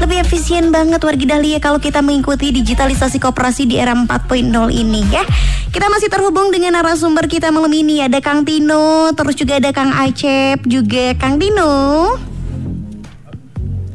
lebih 0.00 0.24
efisien 0.24 0.72
banget 0.72 1.04
wargi 1.04 1.28
Dahlia 1.28 1.60
kalau 1.60 1.76
kita 1.76 2.00
mengikuti 2.00 2.56
digitalisasi 2.56 3.20
koperasi 3.20 3.68
di 3.68 3.76
era 3.76 3.92
4.0 3.92 4.48
ini 4.72 5.12
ya. 5.12 5.28
Kita 5.68 5.92
masih 5.92 6.08
terhubung 6.08 6.48
dengan 6.48 6.80
narasumber 6.80 7.28
kita 7.28 7.52
malam 7.52 7.68
ini 7.68 8.00
ada 8.00 8.16
Kang 8.24 8.48
Tino, 8.48 9.12
terus 9.12 9.36
juga 9.36 9.60
ada 9.60 9.76
Kang 9.76 9.92
Acep, 9.92 10.64
juga 10.64 11.12
Kang 11.20 11.36
Tino. 11.36 12.16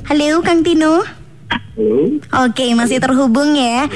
Halo 0.05 0.45
Kang 0.45 0.61
Tino. 0.61 1.14
Halo. 1.75 2.07
Oke, 2.47 2.71
masih 2.71 3.03
terhubung 3.03 3.51
ya. 3.51 3.91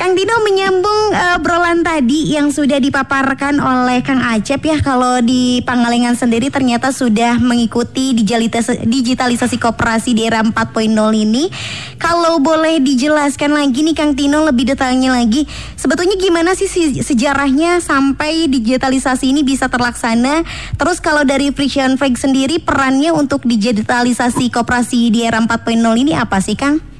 Kang 0.00 0.16
Tino 0.16 0.32
menyambung 0.40 1.12
uh, 1.12 1.36
obrolan 1.36 1.84
tadi 1.84 2.32
yang 2.32 2.48
sudah 2.48 2.80
dipaparkan 2.80 3.60
oleh 3.60 4.00
Kang 4.00 4.24
Acep 4.24 4.64
ya 4.64 4.80
kalau 4.80 5.20
di 5.20 5.60
Pangalengan 5.60 6.16
sendiri 6.16 6.48
ternyata 6.48 6.88
sudah 6.88 7.36
mengikuti 7.36 8.16
digitalisasi, 8.16 9.60
koperasi 9.60 10.16
di 10.16 10.24
era 10.24 10.40
4.0 10.40 10.88
ini. 11.12 11.52
Kalau 12.00 12.40
boleh 12.40 12.80
dijelaskan 12.80 13.52
lagi 13.52 13.84
nih 13.84 13.92
Kang 13.92 14.16
Tino 14.16 14.48
lebih 14.48 14.72
detailnya 14.72 15.12
lagi, 15.12 15.44
sebetulnya 15.76 16.16
gimana 16.16 16.56
sih 16.56 16.64
sejarahnya 17.04 17.84
sampai 17.84 18.48
digitalisasi 18.48 19.36
ini 19.36 19.44
bisa 19.44 19.68
terlaksana? 19.68 20.48
Terus 20.80 20.96
kalau 21.04 21.28
dari 21.28 21.52
Frisian 21.52 22.00
Flag 22.00 22.16
sendiri 22.16 22.56
perannya 22.56 23.12
untuk 23.12 23.44
digitalisasi 23.44 24.48
koperasi 24.48 25.12
di 25.12 25.28
era 25.28 25.36
4.0 25.36 25.76
ini 25.76 26.16
apa 26.16 26.40
sih 26.40 26.56
Kang? 26.56 26.97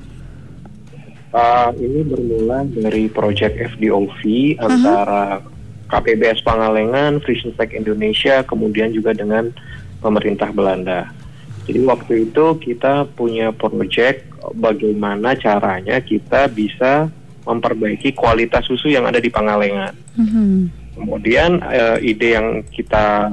Uh, 1.38 1.70
ini 1.78 2.02
bermula 2.02 2.66
dari 2.66 3.06
proyek 3.06 3.78
FDOV 3.78 4.18
uh-huh. 4.58 4.66
antara 4.66 5.38
KPBS 5.86 6.42
Pangalengan, 6.42 7.22
Frisian 7.22 7.54
Tech 7.54 7.70
Indonesia, 7.70 8.42
kemudian 8.42 8.90
juga 8.90 9.14
dengan 9.14 9.54
pemerintah 10.02 10.50
Belanda. 10.50 11.14
Jadi 11.62 11.78
waktu 11.86 12.12
itu 12.26 12.58
kita 12.58 13.06
punya 13.14 13.54
proyek 13.54 14.26
bagaimana 14.58 15.38
caranya 15.38 16.02
kita 16.02 16.50
bisa 16.50 17.06
memperbaiki 17.46 18.18
kualitas 18.18 18.66
susu 18.66 18.90
yang 18.90 19.06
ada 19.06 19.22
di 19.22 19.30
Pangalengan. 19.30 19.94
Uh-huh. 20.18 20.66
Kemudian 20.98 21.62
uh, 21.62 22.02
ide 22.02 22.34
yang 22.34 22.66
kita 22.66 23.30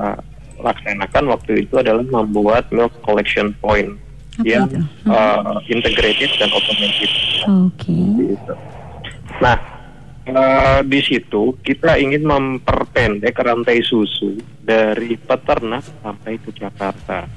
laksanakan 0.62 1.34
waktu 1.34 1.65
itu 1.65 1.82
adalah 1.82 2.06
membuat 2.06 2.69
milk 2.69 2.93
collection 3.01 3.58
point 3.58 3.97
apa 4.36 4.48
yang 4.48 4.67
itu? 4.67 4.80
uh, 5.08 5.58
integrated 5.71 6.32
dan 6.39 6.50
automated. 6.52 7.12
Oke. 7.48 7.95
Gitu. 8.19 8.54
Nah, 9.39 9.58
uh, 10.30 10.80
di 10.84 11.00
situ 11.04 11.56
kita 11.63 11.95
ingin 12.00 12.24
memperpendek 12.24 13.36
rantai 13.39 13.80
susu 13.84 14.36
dari 14.60 15.15
peternak 15.15 15.84
sampai 16.04 16.39
ke 16.41 16.52
Jakarta 16.52 17.28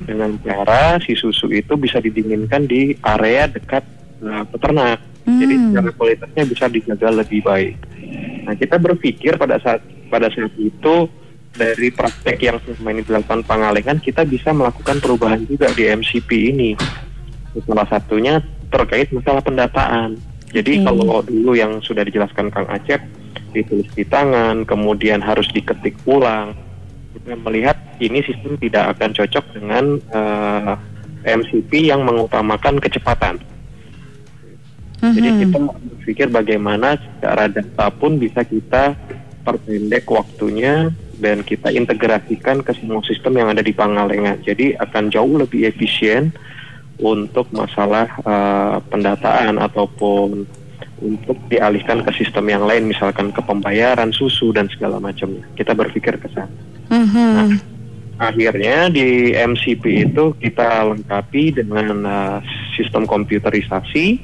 dengan 0.00 0.32
cara 0.40 0.96
si 1.04 1.12
susu 1.12 1.52
itu 1.52 1.76
bisa 1.76 2.00
didinginkan 2.00 2.64
di 2.64 2.96
area 3.04 3.44
dekat 3.50 3.84
uh, 4.24 4.44
peternak. 4.48 5.00
Jadi 5.28 5.54
Hmm. 5.54 5.64
secara 5.70 5.90
kualitasnya 5.94 6.44
bisa 6.48 6.64
dijaga 6.66 7.08
lebih 7.12 7.44
baik. 7.44 7.76
Nah, 8.48 8.56
kita 8.56 8.80
berpikir 8.80 9.36
pada 9.36 9.60
saat 9.60 9.84
pada 10.08 10.32
saat 10.32 10.50
itu 10.58 11.06
dari 11.50 11.90
praktek 11.90 12.38
yang 12.38 12.56
selama 12.62 12.94
ini 12.94 13.02
dilakukan 13.02 13.42
Pangalengan 13.42 13.98
kita 13.98 14.22
bisa 14.22 14.54
melakukan 14.54 15.02
perubahan 15.02 15.42
juga 15.46 15.70
di 15.74 15.90
MCP 15.90 16.30
ini. 16.54 16.70
Salah 17.66 17.86
satunya 17.90 18.38
terkait 18.70 19.10
masalah 19.10 19.42
pendataan. 19.42 20.14
Jadi 20.50 20.82
Oke. 20.82 20.84
kalau 20.86 21.22
dulu 21.26 21.52
yang 21.58 21.82
sudah 21.82 22.06
dijelaskan 22.06 22.50
Kang 22.50 22.66
Acep 22.70 23.02
ditulis 23.50 23.90
di 23.94 24.06
tangan, 24.06 24.62
kemudian 24.62 25.18
harus 25.18 25.46
diketik 25.50 25.98
ulang. 26.06 26.54
Kita 27.10 27.34
melihat 27.42 27.74
ini 27.98 28.22
sistem 28.22 28.54
tidak 28.62 28.94
akan 28.94 29.10
cocok 29.10 29.44
dengan 29.58 29.84
eh, 30.14 30.74
MCP 31.26 31.90
yang 31.90 32.06
mengutamakan 32.06 32.78
kecepatan. 32.78 33.42
Jadi 35.00 35.28
Mhm. 35.32 35.38
kita 35.48 35.58
berpikir 35.96 36.26
bagaimana 36.28 37.00
secara 37.00 37.48
data 37.48 37.88
pun 37.88 38.20
bisa 38.20 38.44
kita 38.44 38.92
perpendek 39.44 40.06
waktunya 40.10 40.92
dan 41.20 41.44
kita 41.44 41.68
integrasikan 41.72 42.64
ke 42.64 42.72
semua 42.76 43.04
sistem 43.04 43.36
yang 43.40 43.48
ada 43.52 43.60
di 43.60 43.76
Pangalengan. 43.76 44.40
Jadi 44.40 44.72
akan 44.76 45.12
jauh 45.12 45.36
lebih 45.36 45.68
efisien 45.68 46.32
untuk 47.00 47.48
masalah 47.52 48.08
eh, 48.24 48.76
pendataan 48.88 49.60
ataupun 49.60 50.48
untuk 51.00 51.36
dialihkan 51.48 52.04
ke 52.04 52.12
sistem 52.12 52.52
yang 52.52 52.64
lain, 52.68 52.92
misalkan 52.92 53.32
ke 53.32 53.40
pembayaran 53.40 54.12
susu 54.12 54.52
dan 54.52 54.68
segala 54.68 55.00
macamnya. 55.00 55.44
Kita 55.56 55.72
berpikir 55.72 56.20
ke 56.20 56.28
sana. 56.32 56.52
Mhm. 56.92 57.56
Akhirnya 58.20 58.92
di 58.92 59.32
MCP 59.32 60.12
itu 60.12 60.36
kita 60.36 60.92
lengkapi 60.92 61.56
dengan 61.56 62.04
uh, 62.04 62.38
sistem 62.76 63.08
komputerisasi, 63.08 64.20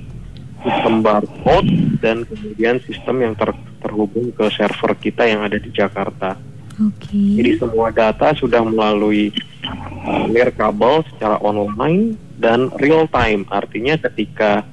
sistem 0.66 0.94
barcode, 0.98 1.70
dan 2.02 2.26
kemudian 2.26 2.83
sistem 2.83 3.16
yang 3.22 3.35
ter- 3.38 3.55
terhubung 3.79 4.35
ke 4.35 4.50
server 4.50 4.98
kita 4.98 5.22
yang 5.22 5.46
ada 5.46 5.62
di 5.62 5.70
Jakarta. 5.70 6.35
Oke. 6.76 7.14
Jadi 7.38 7.57
semua 7.57 7.94
data 7.94 8.35
sudah 8.35 8.61
melalui 8.66 9.31
uh, 9.64 10.26
nirkabel 10.26 11.07
secara 11.14 11.38
online 11.38 12.18
dan 12.37 12.68
real 12.83 13.07
time. 13.09 13.46
Artinya 13.48 13.96
ketika 13.96 14.66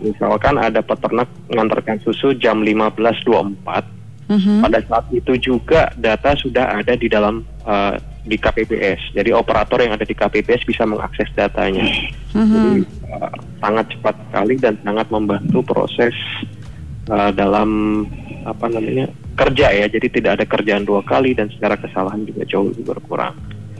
misalkan 0.00 0.56
ada 0.56 0.80
peternak 0.80 1.28
mengantarkan 1.52 2.00
susu 2.02 2.32
jam 2.34 2.64
15.24, 2.64 3.94
Mhm. 4.26 4.58
pada 4.58 4.82
saat 4.82 5.06
itu 5.14 5.38
juga 5.38 5.94
data 5.94 6.34
sudah 6.34 6.82
ada 6.82 6.98
di 6.98 7.06
dalam 7.06 7.46
uh, 7.62 7.94
di 8.26 8.36
KPPS. 8.36 9.14
Jadi 9.14 9.30
operator 9.30 9.78
yang 9.78 9.94
ada 9.94 10.02
di 10.02 10.12
KPPS 10.12 10.66
bisa 10.66 10.82
mengakses 10.82 11.30
datanya. 11.32 11.86
Jadi 12.34 12.82
uh, 13.06 13.30
sangat 13.62 13.86
cepat 13.94 14.14
sekali 14.28 14.54
dan 14.58 14.74
sangat 14.82 15.06
membantu 15.08 15.62
proses 15.62 16.12
uh, 17.08 17.30
dalam 17.30 18.02
apa 18.42 18.66
namanya 18.66 19.06
kerja 19.38 19.70
ya. 19.70 19.86
Jadi 19.86 20.06
tidak 20.10 20.42
ada 20.42 20.44
kerjaan 20.44 20.82
dua 20.82 21.06
kali 21.06 21.32
dan 21.32 21.46
secara 21.54 21.78
kesalahan 21.78 22.26
juga 22.26 22.42
jauh 22.44 22.68
lebih 22.68 22.92
berkurang. 22.92 23.34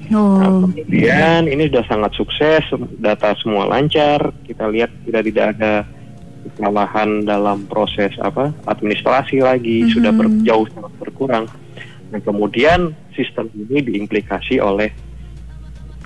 Nah, 0.07 0.15
Oh. 0.15 0.39
kemudian 0.71 1.51
ini 1.51 1.67
sudah 1.67 1.83
sangat 1.91 2.15
sukses, 2.15 2.63
data 3.03 3.35
semua 3.43 3.67
lancar. 3.67 4.31
Kita 4.47 4.71
lihat 4.71 4.95
tidak 5.03 5.23
tidak 5.27 5.47
ada 5.59 5.73
kesalahan 6.47 7.27
dalam 7.27 7.67
proses 7.67 8.15
apa 8.23 8.55
administrasi 8.71 9.43
lagi, 9.43 9.83
Mhm. 9.83 9.91
sudah 9.91 10.13
ber- 10.15 10.31
jauh 10.47 10.67
sangat 10.71 10.95
berkurang. 11.03 11.45
Nah, 12.15 12.23
kemudian 12.23 12.95
sistem 13.17 13.49
ini 13.57 13.83
diimplikasi 13.83 14.61
oleh 14.61 14.93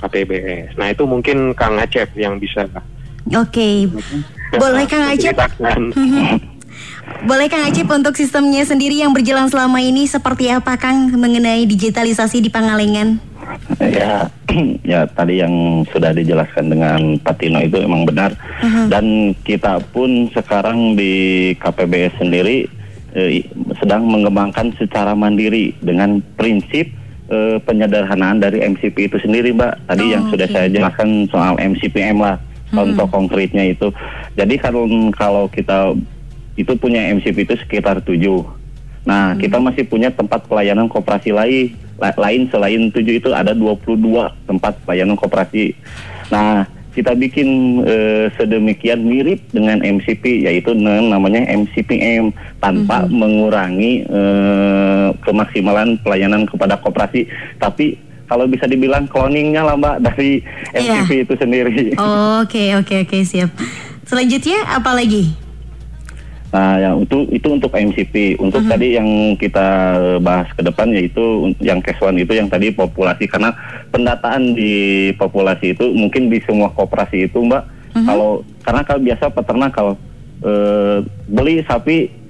KPBS. 0.01 0.81
Nah, 0.81 0.89
itu 0.89 1.05
mungkin 1.05 1.53
Kang 1.53 1.77
Acep 1.77 2.09
yang 2.17 2.41
bisa 2.41 2.65
Oke. 3.37 3.85
Boleh 4.57 4.89
Kang 4.89 5.05
Acep? 5.05 5.37
Boleh 7.29 7.47
Kang 7.53 7.69
Acep 7.69 7.85
untuk 7.91 8.17
sistemnya 8.17 8.65
sendiri 8.65 8.97
yang 8.97 9.13
berjalan 9.13 9.51
selama 9.53 9.83
ini 9.85 10.09
seperti 10.09 10.49
apa 10.49 10.81
Kang 10.81 11.13
mengenai 11.13 11.69
digitalisasi 11.69 12.41
di 12.41 12.49
Pangalengan? 12.49 13.21
Ya, 13.83 14.31
ya 14.91 15.05
tadi 15.11 15.43
yang 15.43 15.85
sudah 15.93 16.17
dijelaskan 16.17 16.73
dengan 16.73 17.21
Pak 17.21 17.37
Tino 17.37 17.61
itu 17.61 17.77
emang 17.83 18.09
benar. 18.09 18.33
Dan 18.89 19.37
kita 19.45 19.85
pun 19.93 20.33
sekarang 20.33 20.97
di 20.97 21.53
KPBS 21.61 22.17
sendiri 22.17 22.65
eh, 23.13 23.45
sedang 23.79 24.07
mengembangkan 24.09 24.73
secara 24.81 25.13
mandiri 25.13 25.77
dengan 25.83 26.25
prinsip 26.41 27.00
eh, 27.31 27.57
penyederhanaan 27.63 28.37
dari 28.37 28.61
MCP 28.61 29.07
itu 29.07 29.17
sendiri, 29.19 29.55
Mbak. 29.55 29.87
Tadi 29.87 30.03
Oh, 30.03 30.11
yang 30.11 30.25
sudah 30.29 30.45
oke. 30.45 30.53
saya 30.53 30.67
jelaskan 30.69 31.09
soal 31.27 31.55
MCPM 31.57 32.19
lah, 32.19 32.37
contoh 32.69 33.07
konkretnya 33.07 33.65
itu. 33.65 33.89
Jadi 34.35 34.55
kalau 34.59 34.85
kalau 35.11 35.47
kita 35.47 35.95
itu 36.55 36.73
punya 36.77 37.09
MCP 37.09 37.47
itu 37.47 37.55
sekitar 37.57 38.03
tujuh. 38.03 38.43
Nah, 39.01 39.33
kita 39.33 39.57
masih 39.57 39.89
punya 39.89 40.13
tempat 40.13 40.45
pelayanan 40.45 40.85
koperasi 40.85 41.33
lain, 41.33 41.73
la- 41.97 42.19
lain 42.21 42.51
selain 42.53 42.93
tujuh 42.93 43.17
itu 43.17 43.33
ada 43.33 43.57
22 43.57 43.97
tempat 44.45 44.77
pelayanan 44.85 45.17
koperasi. 45.17 45.73
Nah, 46.29 46.69
kita 47.01 47.17
bikin 47.17 47.49
eh, 47.83 48.29
sedemikian 48.37 49.01
mirip 49.01 49.41
dengan 49.49 49.81
MCP 49.81 50.45
yaitu 50.45 50.77
na- 50.77 51.01
namanya 51.01 51.49
MCPM 51.49 52.29
tanpa 52.59 53.09
mengurangi 53.09 54.05
eh, 54.05 55.09
kemaksimalan 55.19 55.97
pelayanan 55.99 56.45
kepada 56.45 56.77
koperasi, 56.77 57.25
tapi 57.57 57.97
kalau 58.25 58.45
bisa 58.45 58.69
dibilang 58.69 59.09
cloningnya 59.09 59.65
lah 59.65 59.75
Mbak 59.75 59.97
dari. 60.05 60.45
MCP 60.71 61.25
itu 61.25 61.35
sendiri. 61.35 61.97
Oke 62.39 62.77
oke 62.77 62.95
oke 63.03 63.19
siap. 63.25 63.51
Selanjutnya 64.05 64.61
apa 64.69 64.93
lagi? 64.93 65.35
Nah, 66.51 66.83
yang 66.83 67.07
itu 67.07 67.31
itu 67.31 67.47
untuk 67.47 67.71
MCP. 67.71 68.39
Untuk 68.43 68.67
tadi 68.67 68.99
yang 68.99 69.39
kita 69.39 69.69
bahas 70.19 70.51
ke 70.51 70.63
depan 70.67 70.91
yaitu 70.91 71.55
yang 71.63 71.79
Keswan 71.79 72.19
itu 72.19 72.35
yang 72.35 72.51
tadi 72.51 72.75
populasi 72.75 73.31
karena 73.31 73.55
pendataan 73.95 74.59
di 74.59 75.11
populasi 75.15 75.79
itu 75.79 75.95
mungkin 75.95 76.27
di 76.27 76.43
semua 76.43 76.75
koperasi 76.75 77.31
itu, 77.31 77.39
Mbak. 77.39 77.63
Kalau 78.07 78.43
karena 78.67 78.83
kalau 78.83 79.01
biasa 79.03 79.25
peternak 79.31 79.71
kalau 79.75 79.95
eh, 80.43 81.07
beli 81.31 81.63
sapi 81.67 82.21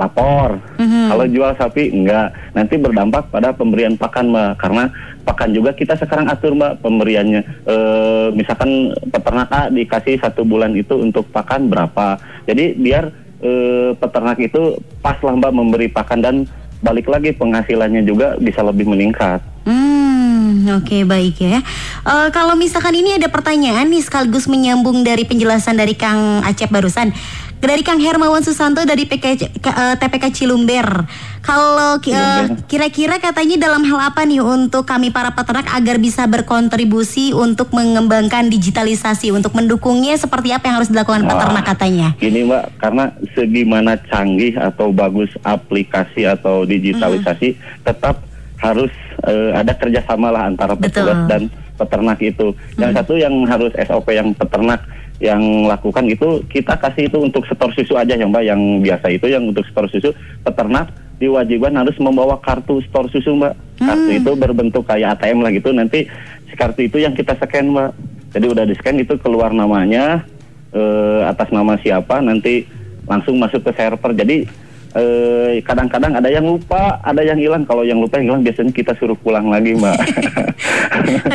lapor. 0.00 0.56
Kalau 0.80 1.24
jual 1.28 1.52
sapi 1.60 1.92
enggak. 1.92 2.32
Nanti 2.56 2.80
berdampak 2.80 3.28
pada 3.28 3.52
pemberian 3.52 4.00
pakan, 4.00 4.32
Mbak. 4.32 4.52
Karena 4.56 4.84
pakan 5.28 5.50
juga 5.52 5.70
kita 5.76 5.94
sekarang 6.00 6.32
atur, 6.32 6.56
Mbak, 6.56 6.80
pemberiannya. 6.80 7.40
Eh, 7.68 8.28
misalkan 8.32 8.96
peternak 9.12 9.48
A 9.52 9.68
dikasih 9.68 10.16
satu 10.18 10.42
bulan 10.42 10.72
itu 10.72 10.96
untuk 10.96 11.28
pakan 11.28 11.68
berapa. 11.68 12.16
Jadi 12.48 12.80
biar 12.80 13.21
eh, 13.42 13.90
peternak 13.98 14.38
itu 14.40 14.78
pas 15.04 15.18
lah, 15.20 15.34
Mbak, 15.36 15.52
memberi 15.52 15.86
pakan 15.90 16.20
dan 16.22 16.36
balik 16.82 17.06
lagi 17.06 17.30
penghasilannya 17.36 18.02
juga 18.06 18.38
bisa 18.40 18.64
lebih 18.64 18.88
meningkat. 18.88 19.51
Hmm, 19.62 20.66
oke 20.82 21.06
baik 21.06 21.36
ya. 21.38 21.58
Eh, 22.02 22.28
kalau 22.34 22.58
misalkan 22.58 22.94
ini 22.98 23.14
ada 23.14 23.30
pertanyaan 23.30 23.86
nih 23.86 24.02
sekaligus 24.02 24.50
menyambung 24.50 25.06
dari 25.06 25.22
penjelasan 25.22 25.78
dari 25.78 25.94
Kang 25.94 26.42
Acep 26.42 26.70
barusan. 26.70 27.14
Dari 27.62 27.86
Kang 27.86 28.02
Hermawan 28.02 28.42
Susanto 28.42 28.82
dari 28.82 29.06
PK, 29.06 29.54
K- 29.62 29.70
eh, 29.70 29.94
TPK 29.94 30.34
Cilumber. 30.34 31.06
Kalau 31.46 31.94
Cilumber. 32.02 32.58
kira-kira 32.66 33.22
katanya 33.22 33.70
dalam 33.70 33.86
hal 33.86 34.10
apa 34.10 34.26
nih 34.26 34.42
untuk 34.42 34.82
kami 34.82 35.14
para 35.14 35.30
peternak 35.30 35.70
agar 35.70 36.02
bisa 36.02 36.26
berkontribusi 36.26 37.30
untuk 37.30 37.70
mengembangkan 37.70 38.50
digitalisasi 38.50 39.30
untuk 39.30 39.54
mendukungnya 39.54 40.18
seperti 40.18 40.50
apa 40.50 40.74
yang 40.74 40.82
harus 40.82 40.90
dilakukan 40.90 41.22
peternak 41.22 41.62
katanya? 41.62 42.08
Gini 42.18 42.42
mbak, 42.42 42.82
karena 42.82 43.14
segimana 43.30 43.94
canggih 44.10 44.58
atau 44.58 44.90
bagus 44.90 45.30
aplikasi 45.46 46.26
atau 46.26 46.66
digitalisasi, 46.66 47.54
tetap 47.86 48.26
harus 48.62 48.92
eh, 49.26 49.50
ada 49.52 49.74
kerjasama 49.74 50.30
lah 50.30 50.46
antara 50.46 50.78
Betul. 50.78 51.02
petugas 51.02 51.18
dan 51.26 51.42
peternak 51.74 52.18
itu. 52.22 52.54
Yang 52.78 52.92
satu 53.02 53.14
yang 53.18 53.34
harus 53.50 53.74
SOP 53.74 54.08
yang 54.14 54.30
peternak 54.38 54.86
yang 55.22 55.66
lakukan 55.70 56.02
itu 56.10 56.42
kita 56.50 56.74
kasih 56.78 57.06
itu 57.06 57.18
untuk 57.22 57.46
setor 57.46 57.70
susu 57.74 57.98
aja 57.98 58.14
ya 58.14 58.26
mbak. 58.26 58.46
Yang 58.46 58.60
biasa 58.86 59.06
itu 59.10 59.26
yang 59.26 59.50
untuk 59.50 59.66
setor 59.66 59.90
susu 59.90 60.10
peternak 60.46 60.94
diwajibkan 61.18 61.74
harus 61.78 61.94
membawa 61.98 62.38
kartu 62.38 62.78
store 62.86 63.10
susu 63.10 63.34
mbak. 63.34 63.58
Kartu 63.82 64.10
itu 64.14 64.30
berbentuk 64.38 64.86
kayak 64.86 65.18
ATM 65.18 65.42
lah 65.42 65.50
gitu. 65.50 65.74
Nanti 65.74 66.06
si 66.46 66.54
kartu 66.54 66.86
itu 66.86 67.02
yang 67.02 67.18
kita 67.18 67.34
scan 67.34 67.74
mbak. 67.74 67.90
Jadi 68.32 68.46
udah 68.48 68.64
di 68.64 68.74
scan 68.78 68.96
itu 69.02 69.18
keluar 69.18 69.50
namanya 69.50 70.22
eh, 70.70 71.20
atas 71.26 71.50
nama 71.50 71.74
siapa 71.82 72.22
nanti 72.22 72.62
langsung 73.10 73.42
masuk 73.42 73.66
ke 73.66 73.74
server. 73.74 74.14
Jadi 74.14 74.61
eh, 74.96 75.60
kadang-kadang 75.64 76.16
ada 76.16 76.28
yang 76.28 76.44
lupa, 76.44 77.00
ada 77.04 77.20
yang 77.24 77.38
hilang. 77.38 77.64
Kalau 77.64 77.84
yang 77.84 78.00
lupa 78.00 78.18
yang 78.20 78.32
hilang 78.32 78.42
biasanya 78.44 78.72
kita 78.72 78.92
suruh 78.96 79.16
pulang 79.16 79.48
lagi, 79.48 79.76
Mbak. 79.76 79.98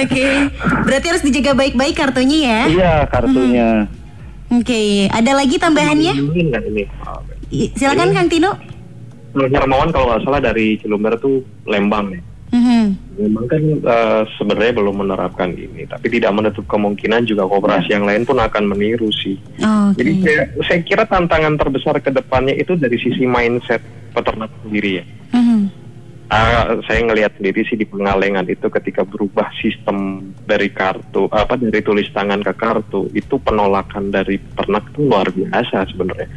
Oke, 0.04 0.26
berarti 0.86 1.06
harus 1.10 1.24
dijaga 1.26 1.58
baik-baik 1.58 1.96
kartunya 1.98 2.40
ya. 2.42 2.62
iya, 2.70 2.94
kartunya. 3.10 3.70
Oke, 4.48 5.12
ada 5.12 5.32
lagi 5.36 5.60
tambahannya? 5.60 6.14
Silakan 7.76 8.16
Kang 8.16 8.30
Tino. 8.32 8.52
Hermawan 9.38 9.94
kalau 9.94 10.10
nggak 10.10 10.24
salah 10.26 10.42
dari 10.42 10.80
Cilumber 10.82 11.14
tuh 11.20 11.46
Lembang 11.68 12.10
ya. 12.16 12.22
Mhm. 12.48 12.86
Memang 13.18 13.46
kan 13.50 13.62
eh, 13.66 14.24
sebenarnya 14.40 14.74
belum 14.78 14.96
menerapkan 15.04 15.52
ini, 15.52 15.84
tapi 15.90 16.08
tidak 16.08 16.32
menutup 16.32 16.64
kemungkinan 16.70 17.28
juga 17.28 17.50
kooperasi 17.50 17.92
yang 17.92 18.08
lain 18.08 18.24
pun 18.24 18.40
akan 18.40 18.64
meniru 18.72 19.10
sih. 19.12 19.36
Oke. 19.60 20.00
Jadi 20.00 20.12
saya, 20.24 20.42
saya 20.64 20.80
kira 20.86 21.04
tantangan 21.04 21.60
terbesar 21.60 22.00
ke 22.00 22.14
depannya 22.14 22.56
itu 22.56 22.78
dari 22.80 22.96
sisi 22.96 23.28
mindset 23.28 23.82
peternak 24.16 24.54
sendiri 24.64 25.04
ya. 25.04 25.06
Mhm. 25.36 25.60
Ah, 26.28 26.76
saya 26.84 27.08
ngelihat 27.08 27.40
sendiri 27.40 27.64
sih 27.64 27.80
di 27.80 27.88
pengalengan 27.88 28.44
itu 28.52 28.68
ketika 28.68 29.08
berubah 29.08 29.48
sistem 29.64 30.28
dari 30.44 30.68
kartu 30.68 31.32
apa 31.32 31.56
dari 31.56 31.80
tulis 31.80 32.12
tangan 32.12 32.44
ke 32.44 32.52
kartu 32.52 33.08
itu 33.16 33.40
penolakan 33.40 34.12
dari 34.12 34.36
peternak 34.36 34.92
itu 34.92 35.08
luar 35.08 35.32
biasa 35.32 35.88
sebenarnya 35.88 36.28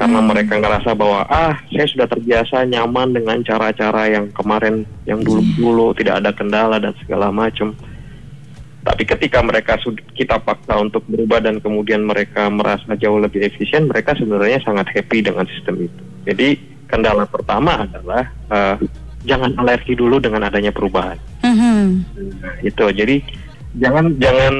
karena 0.00 0.24
mereka 0.24 0.56
ngerasa 0.56 0.96
bahwa 0.96 1.28
ah 1.28 1.60
saya 1.68 1.84
sudah 1.84 2.08
terbiasa 2.08 2.64
nyaman 2.64 3.12
dengan 3.12 3.44
cara-cara 3.44 4.08
yang 4.08 4.32
kemarin 4.32 4.88
yang 5.04 5.20
dulu-dulu 5.20 5.92
tidak 5.92 6.24
ada 6.24 6.32
kendala 6.32 6.80
dan 6.80 6.96
segala 7.04 7.28
macam. 7.28 7.76
Tapi 8.80 9.04
ketika 9.04 9.44
mereka 9.44 9.76
kita 10.16 10.40
paksa 10.40 10.80
untuk 10.80 11.04
berubah 11.04 11.44
dan 11.44 11.60
kemudian 11.60 12.00
mereka 12.00 12.48
merasa 12.48 12.96
jauh 12.96 13.20
lebih 13.20 13.44
efisien 13.44 13.92
mereka 13.92 14.16
sebenarnya 14.16 14.64
sangat 14.64 14.88
happy 14.88 15.20
dengan 15.20 15.44
sistem 15.44 15.84
itu. 15.84 16.02
Jadi 16.24 16.48
kendala 16.88 17.28
pertama 17.28 17.84
adalah 17.84 18.24
eh, 18.48 18.76
jangan 19.28 19.52
alergi 19.60 19.92
dulu 19.92 20.16
dengan 20.16 20.48
adanya 20.48 20.72
perubahan. 20.72 21.20
Mhm. 21.44 21.84
Nah, 22.40 22.56
itu. 22.64 22.88
Jadi 22.88 23.20
jangan 23.78 24.18
jangan 24.18 24.54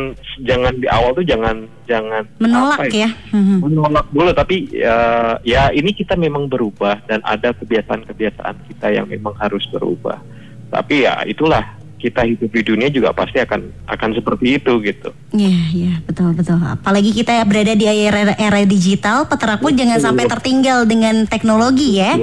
jangan 0.46 0.72
di 0.78 0.86
awal 0.86 1.10
tuh 1.10 1.26
jangan 1.26 1.66
jangan 1.82 2.22
Menolak 2.38 2.78
apa 2.78 2.94
ya. 2.94 3.10
Mhm. 3.34 3.56
menolak 3.58 4.06
dulu 4.14 4.30
tapi 4.30 4.70
eh, 4.70 5.34
ya 5.42 5.74
ini 5.74 5.90
kita 5.90 6.14
memang 6.14 6.46
berubah 6.46 7.02
dan 7.10 7.18
ada 7.26 7.50
kebiasaan-kebiasaan 7.50 8.70
kita 8.70 8.86
yang 8.94 9.10
memang 9.10 9.34
harus 9.42 9.66
berubah 9.66 10.22
tapi 10.70 11.02
ya 11.10 11.26
itulah 11.26 11.74
kita 11.98 12.24
hidup 12.24 12.48
di 12.48 12.62
dunia 12.64 12.88
juga 12.88 13.10
pasti 13.10 13.42
akan 13.42 13.60
akan 13.84 14.10
seperti 14.14 14.56
itu 14.56 14.72
gitu 14.80 15.10
Iya, 15.30 15.58
iya, 15.70 15.92
betul, 16.02 16.32
betul. 16.32 16.58
Apalagi 16.58 17.12
kita 17.12 17.38
berada 17.46 17.70
di 17.70 17.86
era, 17.86 18.34
era 18.34 18.60
digital, 18.66 19.30
peternak 19.30 19.62
pun 19.62 19.70
jangan 19.70 20.00
sampai 20.00 20.26
tertinggal 20.26 20.82
dengan 20.90 21.22
teknologi 21.22 22.02
ya. 22.02 22.18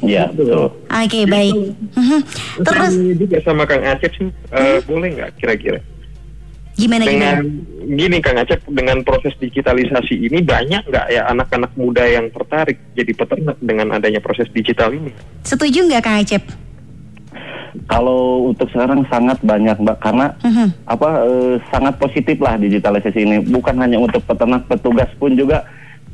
Iya, 0.00 0.32
betul. 0.32 0.72
Oke, 0.78 1.20
baik. 1.26 1.52
Mhm. 1.92 2.20
Terus 2.64 2.92
juga 3.18 3.36
sama 3.42 3.68
Kang 3.68 3.84
Acep 3.84 4.08
sih 4.14 4.28
eh, 4.30 4.78
boleh 4.84 5.20
nggak 5.20 5.30
kira-kira 5.36 5.80
gimana 6.76 7.02
dengan 7.02 7.36
gimana? 7.40 7.96
gini 7.96 8.16
Kang 8.20 8.36
Acep 8.36 8.60
dengan 8.68 9.00
proses 9.00 9.32
digitalisasi 9.40 10.28
ini 10.28 10.44
banyak 10.44 10.84
nggak 10.86 11.06
ya 11.08 11.24
anak-anak 11.26 11.72
muda 11.74 12.04
yang 12.04 12.28
tertarik 12.28 12.76
jadi 12.92 13.12
peternak 13.12 13.56
dengan 13.58 13.96
adanya 13.96 14.20
proses 14.20 14.46
digital 14.52 14.92
ini 14.92 15.10
Setuju 15.42 15.88
nggak 15.88 16.04
Kang 16.04 16.20
Acep? 16.20 16.44
Kalau 17.86 18.48
untuk 18.48 18.72
sekarang 18.72 19.04
sangat 19.06 19.36
banyak, 19.44 19.76
Mbak, 19.76 19.98
karena 20.00 20.32
Mhm. 20.40 20.88
apa 20.88 21.08
eh, 21.22 21.54
sangat 21.68 22.00
positif 22.00 22.40
lah 22.40 22.56
digitalisasi 22.56 23.20
ini. 23.20 23.36
Bukan 23.44 23.76
hanya 23.76 24.00
untuk 24.00 24.24
peternak, 24.24 24.64
petugas 24.64 25.12
pun 25.20 25.36
juga. 25.36 25.60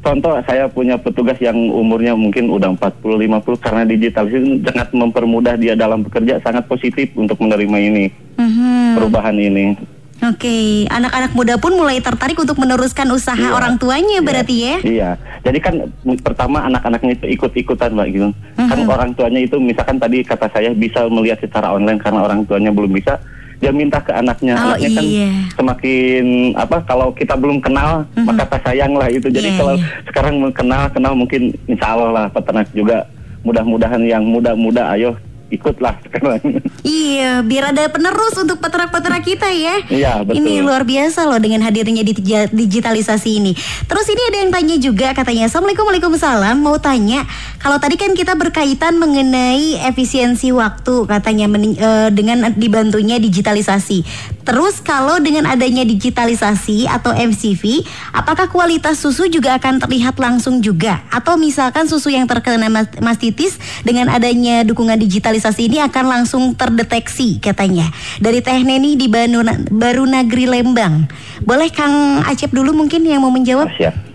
Contoh 0.03 0.35
saya 0.42 0.66
punya 0.66 0.98
petugas 0.98 1.38
yang 1.38 1.55
umurnya 1.55 2.18
mungkin 2.18 2.51
udah 2.51 2.75
40 2.75 3.14
50 3.14 3.62
karena 3.62 3.87
digitalisasi 3.87 4.59
sangat 4.66 4.90
mempermudah 4.90 5.55
dia 5.55 5.79
dalam 5.79 6.03
bekerja 6.03 6.42
sangat 6.42 6.66
positif 6.66 7.14
untuk 7.14 7.38
menerima 7.38 7.79
ini 7.79 8.05
Mhm. 8.35 8.98
perubahan 8.98 9.38
ini. 9.38 9.79
Oke, 10.22 10.87
anak-anak 10.87 11.35
muda 11.35 11.58
pun 11.58 11.74
mulai 11.74 11.98
tertarik 11.98 12.38
untuk 12.38 12.54
meneruskan 12.54 13.11
usaha 13.11 13.35
Iya. 13.35 13.58
orang 13.58 13.74
tuanya 13.74 14.22
berarti 14.22 14.54
ya. 14.54 14.74
Iya, 14.78 15.11
jadi 15.42 15.58
kan 15.58 15.74
pertama 16.22 16.62
anak-anaknya 16.62 17.18
itu 17.18 17.26
ikut-ikutan 17.35 17.90
mbak 17.90 18.06
gitu. 18.06 18.28
Kan 18.54 18.78
Mhm. 18.78 18.87
orang 18.87 19.11
tuanya 19.18 19.42
itu 19.42 19.58
misalkan 19.58 19.98
tadi 19.98 20.22
kata 20.22 20.46
saya 20.46 20.70
bisa 20.70 21.11
melihat 21.11 21.42
secara 21.42 21.74
online 21.74 21.98
karena 21.98 22.22
orang 22.22 22.46
tuanya 22.46 22.70
belum 22.70 22.94
bisa, 22.94 23.18
dia 23.58 23.74
minta 23.74 23.98
ke 23.98 24.14
anaknya. 24.14 24.54
Oh, 24.54 24.62
anaknya 24.78 24.90
kan 24.94 25.04
iya. 25.04 25.30
semakin 25.58 26.24
apa? 26.54 26.76
Kalau 26.87 27.11
kita 27.11 27.35
belum 27.35 27.58
kenal, 27.58 28.06
Mhm. 28.14 28.22
maka 28.22 28.46
tak 28.46 28.62
sayang 28.62 28.94
lah 28.94 29.11
itu. 29.11 29.26
Jadi 29.26 29.50
Iya, 29.50 29.58
kalau 29.58 29.74
iya. 29.74 29.87
sekarang 30.06 30.35
kenal, 30.54 30.82
kenal 30.94 31.12
mungkin 31.18 31.50
insya 31.66 31.98
Allah 31.98 32.11
lah 32.14 32.26
peternak 32.30 32.70
juga. 32.70 33.11
Mudah-mudahan 33.42 33.98
yang 34.06 34.22
muda-muda, 34.22 34.94
ayo 34.94 35.18
ikutlah 35.53 36.01
sekarang. 36.09 36.41
Iya, 36.81 37.45
biar 37.45 37.77
ada 37.77 37.87
penerus 37.93 38.35
untuk 38.41 38.59
peternak-peternak 38.59 39.23
kita 39.23 39.49
ya. 39.53 39.77
Iya, 39.87 40.12
betul. 40.25 40.41
Ini 40.41 40.65
luar 40.65 40.83
biasa 40.88 41.29
loh 41.29 41.37
dengan 41.37 41.61
hadirnya 41.62 42.01
digi- 42.01 42.51
digitalisasi 42.51 43.31
ini. 43.38 43.53
Terus 43.85 44.07
ini 44.09 44.23
ada 44.33 44.37
yang 44.41 44.51
tanya 44.51 44.77
juga 44.81 45.12
katanya, 45.12 45.47
Assalamualaikum 45.47 45.85
Waalaikumsalam, 45.85 46.57
mau 46.57 46.81
tanya, 46.81 47.29
kalau 47.61 47.77
tadi 47.77 48.01
kan 48.01 48.17
kita 48.17 48.33
berkaitan 48.35 48.97
mengenai 48.97 49.79
efisiensi 49.87 50.51
waktu 50.51 51.05
katanya 51.07 51.47
eh, 51.61 52.09
dengan 52.11 52.51
dibantunya 52.57 53.21
digitalisasi. 53.21 54.03
Terus 54.42 54.83
kalau 54.83 55.22
dengan 55.22 55.46
adanya 55.46 55.87
digitalisasi 55.87 56.90
atau 56.90 57.14
MCV, 57.14 57.87
apakah 58.11 58.50
kualitas 58.50 58.98
susu 58.98 59.31
juga 59.31 59.57
akan 59.57 59.78
terlihat 59.83 60.18
langsung 60.18 60.59
juga? 60.59 61.02
Atau 61.09 61.38
misalkan 61.38 61.87
susu 61.87 62.11
yang 62.11 62.26
terkena 62.26 62.66
mas- 62.66 62.98
mastitis 62.98 63.57
dengan 63.87 64.11
adanya 64.11 64.66
dukungan 64.66 64.98
digitalisasi 64.98 65.70
ini 65.70 65.78
akan 65.83 66.05
langsung 66.11 66.42
terdeteksi 66.59 67.38
katanya. 67.38 67.88
Dari 68.18 68.42
Teh 68.42 68.62
Neni 68.62 68.98
di 68.98 69.07
Banu- 69.07 69.46
Baru 69.70 70.05
Nagri 70.07 70.50
Lembang. 70.50 71.07
Boleh 71.42 71.70
Kang 71.70 72.22
Acep 72.26 72.50
dulu 72.50 72.74
mungkin 72.74 73.02
yang 73.07 73.22
mau 73.22 73.31
menjawab? 73.31 73.70
Siap. 73.78 74.12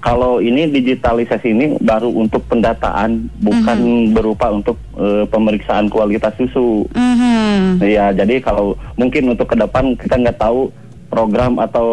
Kalau 0.00 0.38
ini 0.38 0.70
digitalisasi 0.70 1.50
ini 1.50 1.66
baru 1.82 2.12
untuk 2.12 2.46
pendataan, 2.46 3.26
bukan 3.42 4.12
berupa 4.14 4.54
untuk 4.54 4.78
eh, 4.94 5.24
pemeriksaan 5.26 5.90
kualitas 5.90 6.32
susu. 6.38 6.86
Mhm. 6.94 7.82
Iya, 7.82 8.14
jadi 8.14 8.38
kalau 8.38 8.78
mungkin 8.94 9.34
untuk 9.34 9.50
ke 9.50 9.56
depan 9.58 9.98
kita 9.98 10.14
nggak 10.14 10.38
tahu 10.38 10.70
program 11.06 11.58
atau 11.62 11.88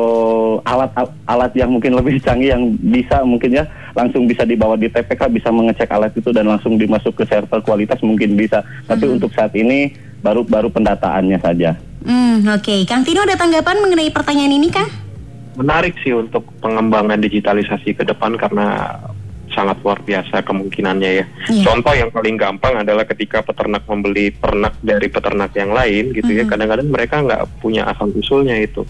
alat 0.66 0.90
alat 1.30 1.52
yang 1.54 1.70
mungkin 1.74 1.94
lebih 1.94 2.20
canggih 2.26 2.54
yang 2.54 2.76
bisa 2.82 3.22
mungkin 3.22 3.62
ya 3.62 3.66
langsung 3.94 4.26
bisa 4.26 4.42
dibawa 4.44 4.74
di 4.74 4.90
TPK 4.90 5.30
bisa 5.30 5.54
mengecek 5.54 5.90
alat 5.94 6.12
itu 6.18 6.34
dan 6.34 6.50
langsung 6.50 6.78
dimasuk 6.78 7.14
ke 7.18 7.24
server 7.30 7.62
kualitas 7.66 8.02
mungkin 8.02 8.34
bisa. 8.38 8.62
Tapi 8.86 9.06
untuk 9.10 9.34
saat 9.34 9.54
ini 9.58 9.94
baru 10.24 10.48
baru 10.48 10.72
pendataannya 10.72 11.38
saja. 11.44 11.76
Hmm, 12.04 12.44
oke. 12.48 12.84
Kang 12.88 13.04
Tino 13.08 13.24
ada 13.24 13.40
tanggapan 13.40 13.80
mengenai 13.80 14.12
pertanyaan 14.12 14.56
ini, 14.56 14.68
Kang? 14.72 15.03
Menarik 15.56 15.96
sih 16.02 16.14
untuk 16.14 16.48
pengembangan 16.60 17.20
digitalisasi 17.22 17.94
ke 17.98 18.04
depan 18.04 18.36
karena 18.38 18.98
sangat 19.54 19.78
luar 19.86 20.02
biasa 20.02 20.42
kemungkinannya 20.42 21.12
ya. 21.14 21.26
Iya. 21.48 21.64
Contoh 21.64 21.94
yang 21.94 22.10
paling 22.10 22.36
gampang 22.36 22.82
adalah 22.82 23.06
ketika 23.06 23.46
peternak 23.46 23.86
membeli 23.86 24.34
ternak 24.34 24.74
dari 24.82 25.08
peternak 25.08 25.54
yang 25.54 25.72
lain 25.72 26.12
gitu 26.12 26.34
ya. 26.34 26.44
Mhm. 26.44 26.50
Kadang-kadang 26.50 26.90
mereka 26.90 27.16
nggak 27.22 27.44
punya 27.62 27.86
asal 27.86 28.10
usulnya 28.12 28.58
itu. 28.58 28.84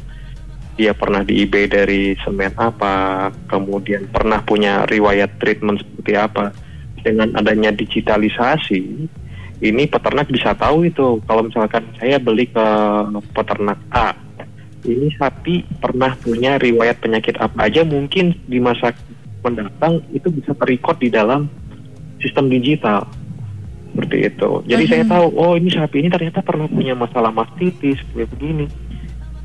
Dia 0.73 0.97
pernah 0.97 1.21
di 1.21 1.45
eBay 1.45 1.69
dari 1.69 2.17
semen 2.25 2.49
apa, 2.57 3.29
kemudian 3.45 4.09
pernah 4.09 4.41
punya 4.41 4.89
riwayat 4.89 5.37
treatment 5.37 5.83
seperti 5.85 6.17
apa. 6.17 6.49
Dengan 7.03 7.35
adanya 7.35 7.69
digitalisasi, 7.75 8.81
ini 9.61 9.83
peternak 9.85 10.31
bisa 10.31 10.55
tahu 10.55 10.87
itu. 10.87 11.19
Kalau 11.27 11.45
misalkan 11.45 11.83
saya 11.99 12.17
beli 12.17 12.47
ke 12.49 12.67
peternak 13.35 13.77
A, 13.91 14.15
ini 14.83 15.07
sapi 15.15 15.63
pernah 15.79 16.15
punya 16.19 16.59
riwayat 16.59 16.99
penyakit 16.99 17.39
apa 17.39 17.67
aja 17.67 17.81
mungkin 17.87 18.35
di 18.47 18.59
masa 18.59 18.91
mendatang 19.43 20.03
itu 20.15 20.31
bisa 20.31 20.55
terrecord 20.55 20.99
di 20.99 21.11
dalam 21.11 21.47
sistem 22.19 22.47
digital 22.47 23.07
seperti 23.93 24.17
itu. 24.25 24.49
Jadi 24.65 24.83
saya 24.89 25.03
tahu 25.05 25.25
oh 25.37 25.53
ini 25.53 25.69
sapi 25.69 26.01
ini 26.01 26.09
ternyata 26.09 26.41
pernah 26.41 26.65
punya 26.65 26.95
masalah 26.97 27.29
mastitis 27.29 27.99
kayak 28.11 28.31
begini. 28.33 28.65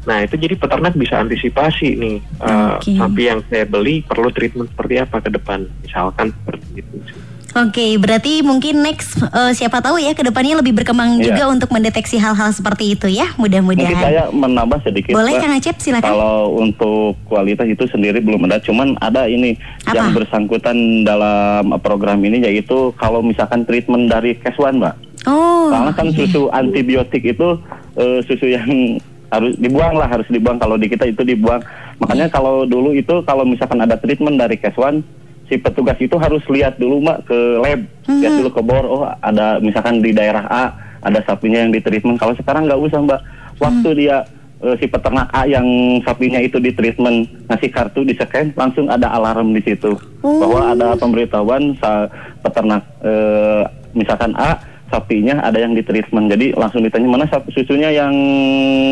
Nah 0.08 0.24
itu 0.24 0.40
jadi 0.40 0.56
peternak 0.56 0.96
bisa 0.96 1.20
antisipasi 1.20 1.98
nih 2.00 2.16
eh, 2.22 2.72
Oke. 2.80 2.96
sapi 2.96 3.22
yang 3.28 3.40
saya 3.52 3.68
beli 3.68 4.00
perlu 4.06 4.32
treatment 4.32 4.72
seperti 4.72 4.94
apa 5.04 5.20
ke 5.20 5.28
depan 5.28 5.68
misalkan 5.84 6.32
seperti 6.32 6.80
itu. 6.80 6.96
sih. 7.12 7.27
Oke, 7.56 7.96
berarti 7.96 8.44
mungkin 8.44 8.84
next 8.84 9.16
eh, 9.24 9.52
siapa 9.56 9.80
tahu 9.80 9.96
ya 9.96 10.12
ke 10.12 10.20
depannya 10.20 10.60
lebih 10.60 10.76
berkembang 10.76 11.16
Iya. 11.16 11.32
juga 11.32 11.42
untuk 11.48 11.72
mendeteksi 11.72 12.20
hal-hal 12.20 12.52
seperti 12.52 12.92
itu 12.92 13.08
ya. 13.08 13.32
Mungkin 13.40 13.64
Mudah-mudahan. 13.64 14.04
saya 14.04 14.22
menambah 14.28 14.84
sedikit. 14.84 15.16
Boleh. 15.16 15.40
Kang 15.40 15.56
Acep 15.56 15.80
silakan. 15.80 16.12
Kalau 16.12 16.36
untuk 16.60 17.16
kualitas 17.24 17.64
itu 17.64 17.88
sendiri 17.88 18.20
belum 18.20 18.44
ada, 18.44 18.60
cuman 18.60 19.00
ada 19.00 19.24
ini 19.24 19.56
Apa? 19.88 19.96
yang 19.96 20.08
bersangkutan 20.12 21.08
dalam 21.08 21.72
program 21.80 22.20
ini 22.20 22.44
yaitu 22.44 22.92
kalau 23.00 23.24
misalkan 23.24 23.64
treatment 23.64 24.12
dari 24.12 24.36
Keswan, 24.36 24.76
Mbak. 24.78 24.94
Oh. 25.24 25.72
Karena 25.72 25.90
kan 25.96 26.06
iya. 26.12 26.16
susu 26.20 26.52
antibiotik 26.52 27.24
itu 27.24 27.58
eh, 27.96 28.20
susu 28.28 28.44
yang 28.44 29.00
harus 29.28 29.56
dibuang 29.60 29.96
lah, 29.96 30.08
harus 30.08 30.28
dibuang 30.28 30.56
kalau 30.60 30.76
di 30.76 30.88
kita 30.88 31.08
itu 31.08 31.24
dibuang. 31.24 31.60
Makanya 31.98 32.28
kalau 32.30 32.64
dulu 32.64 32.94
itu 32.94 33.24
kalau 33.24 33.42
misalkan 33.44 33.80
ada 33.82 33.96
treatment 33.96 34.36
dari 34.36 34.56
Keswan, 34.56 35.02
si 35.48 35.56
petugas 35.56 35.96
itu 35.98 36.14
harus 36.20 36.44
lihat 36.52 36.76
dulu 36.76 37.00
Mbak 37.00 37.18
ke 37.24 37.38
lab, 37.58 37.80
lihat 38.06 38.32
dulu 38.38 38.50
ke 38.52 38.62
bor, 38.62 38.84
oh 38.84 39.04
ada 39.24 39.58
misalkan 39.58 40.04
di 40.04 40.12
daerah 40.12 40.44
A 40.46 40.64
ada 41.02 41.24
sapinya 41.24 41.64
yang 41.64 41.72
di 41.72 41.80
treatment. 41.80 42.20
Kalau 42.20 42.36
sekarang 42.36 42.68
nggak 42.68 42.80
usah 42.80 43.00
Mbak, 43.00 43.20
waktu 43.58 43.88
dia 43.96 44.16
eh, 44.62 44.76
si 44.76 44.86
peternak 44.86 45.32
A 45.32 45.48
yang 45.48 45.66
sapinya 46.04 46.38
itu 46.38 46.60
di 46.60 46.70
treatment 46.76 47.26
ngasih 47.48 47.70
kartu 47.72 48.04
di 48.04 48.14
scan 48.14 48.52
langsung 48.54 48.86
ada 48.92 49.08
alarm 49.12 49.56
di 49.56 49.62
situ. 49.64 49.96
Oh. 50.18 50.42
bahwa 50.42 50.74
ada 50.74 50.98
pemberitahuan 50.98 51.78
sa 51.78 52.10
peternak 52.44 52.82
eh, 53.02 53.62
misalkan 53.94 54.34
A 54.36 54.58
sapinya 54.88 55.44
ada 55.44 55.60
yang 55.60 55.76
di 55.76 55.84
treatment 55.84 56.32
jadi 56.32 56.56
langsung 56.56 56.80
ditanya 56.80 57.08
mana 57.08 57.28
sapi 57.28 57.52
susunya 57.52 57.92
yang 57.92 58.12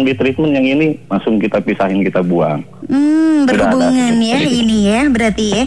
di 0.04 0.12
treatment 0.12 0.52
yang 0.52 0.66
ini? 0.76 1.00
Langsung 1.08 1.40
kita 1.40 1.60
pisahin 1.64 2.04
kita 2.04 2.20
buang. 2.20 2.60
Hmm, 2.86 3.48
berhubungan 3.48 4.14
ya 4.20 4.38
ini 4.44 4.78
ya 4.92 5.08
berarti 5.08 5.46
ya. 5.52 5.64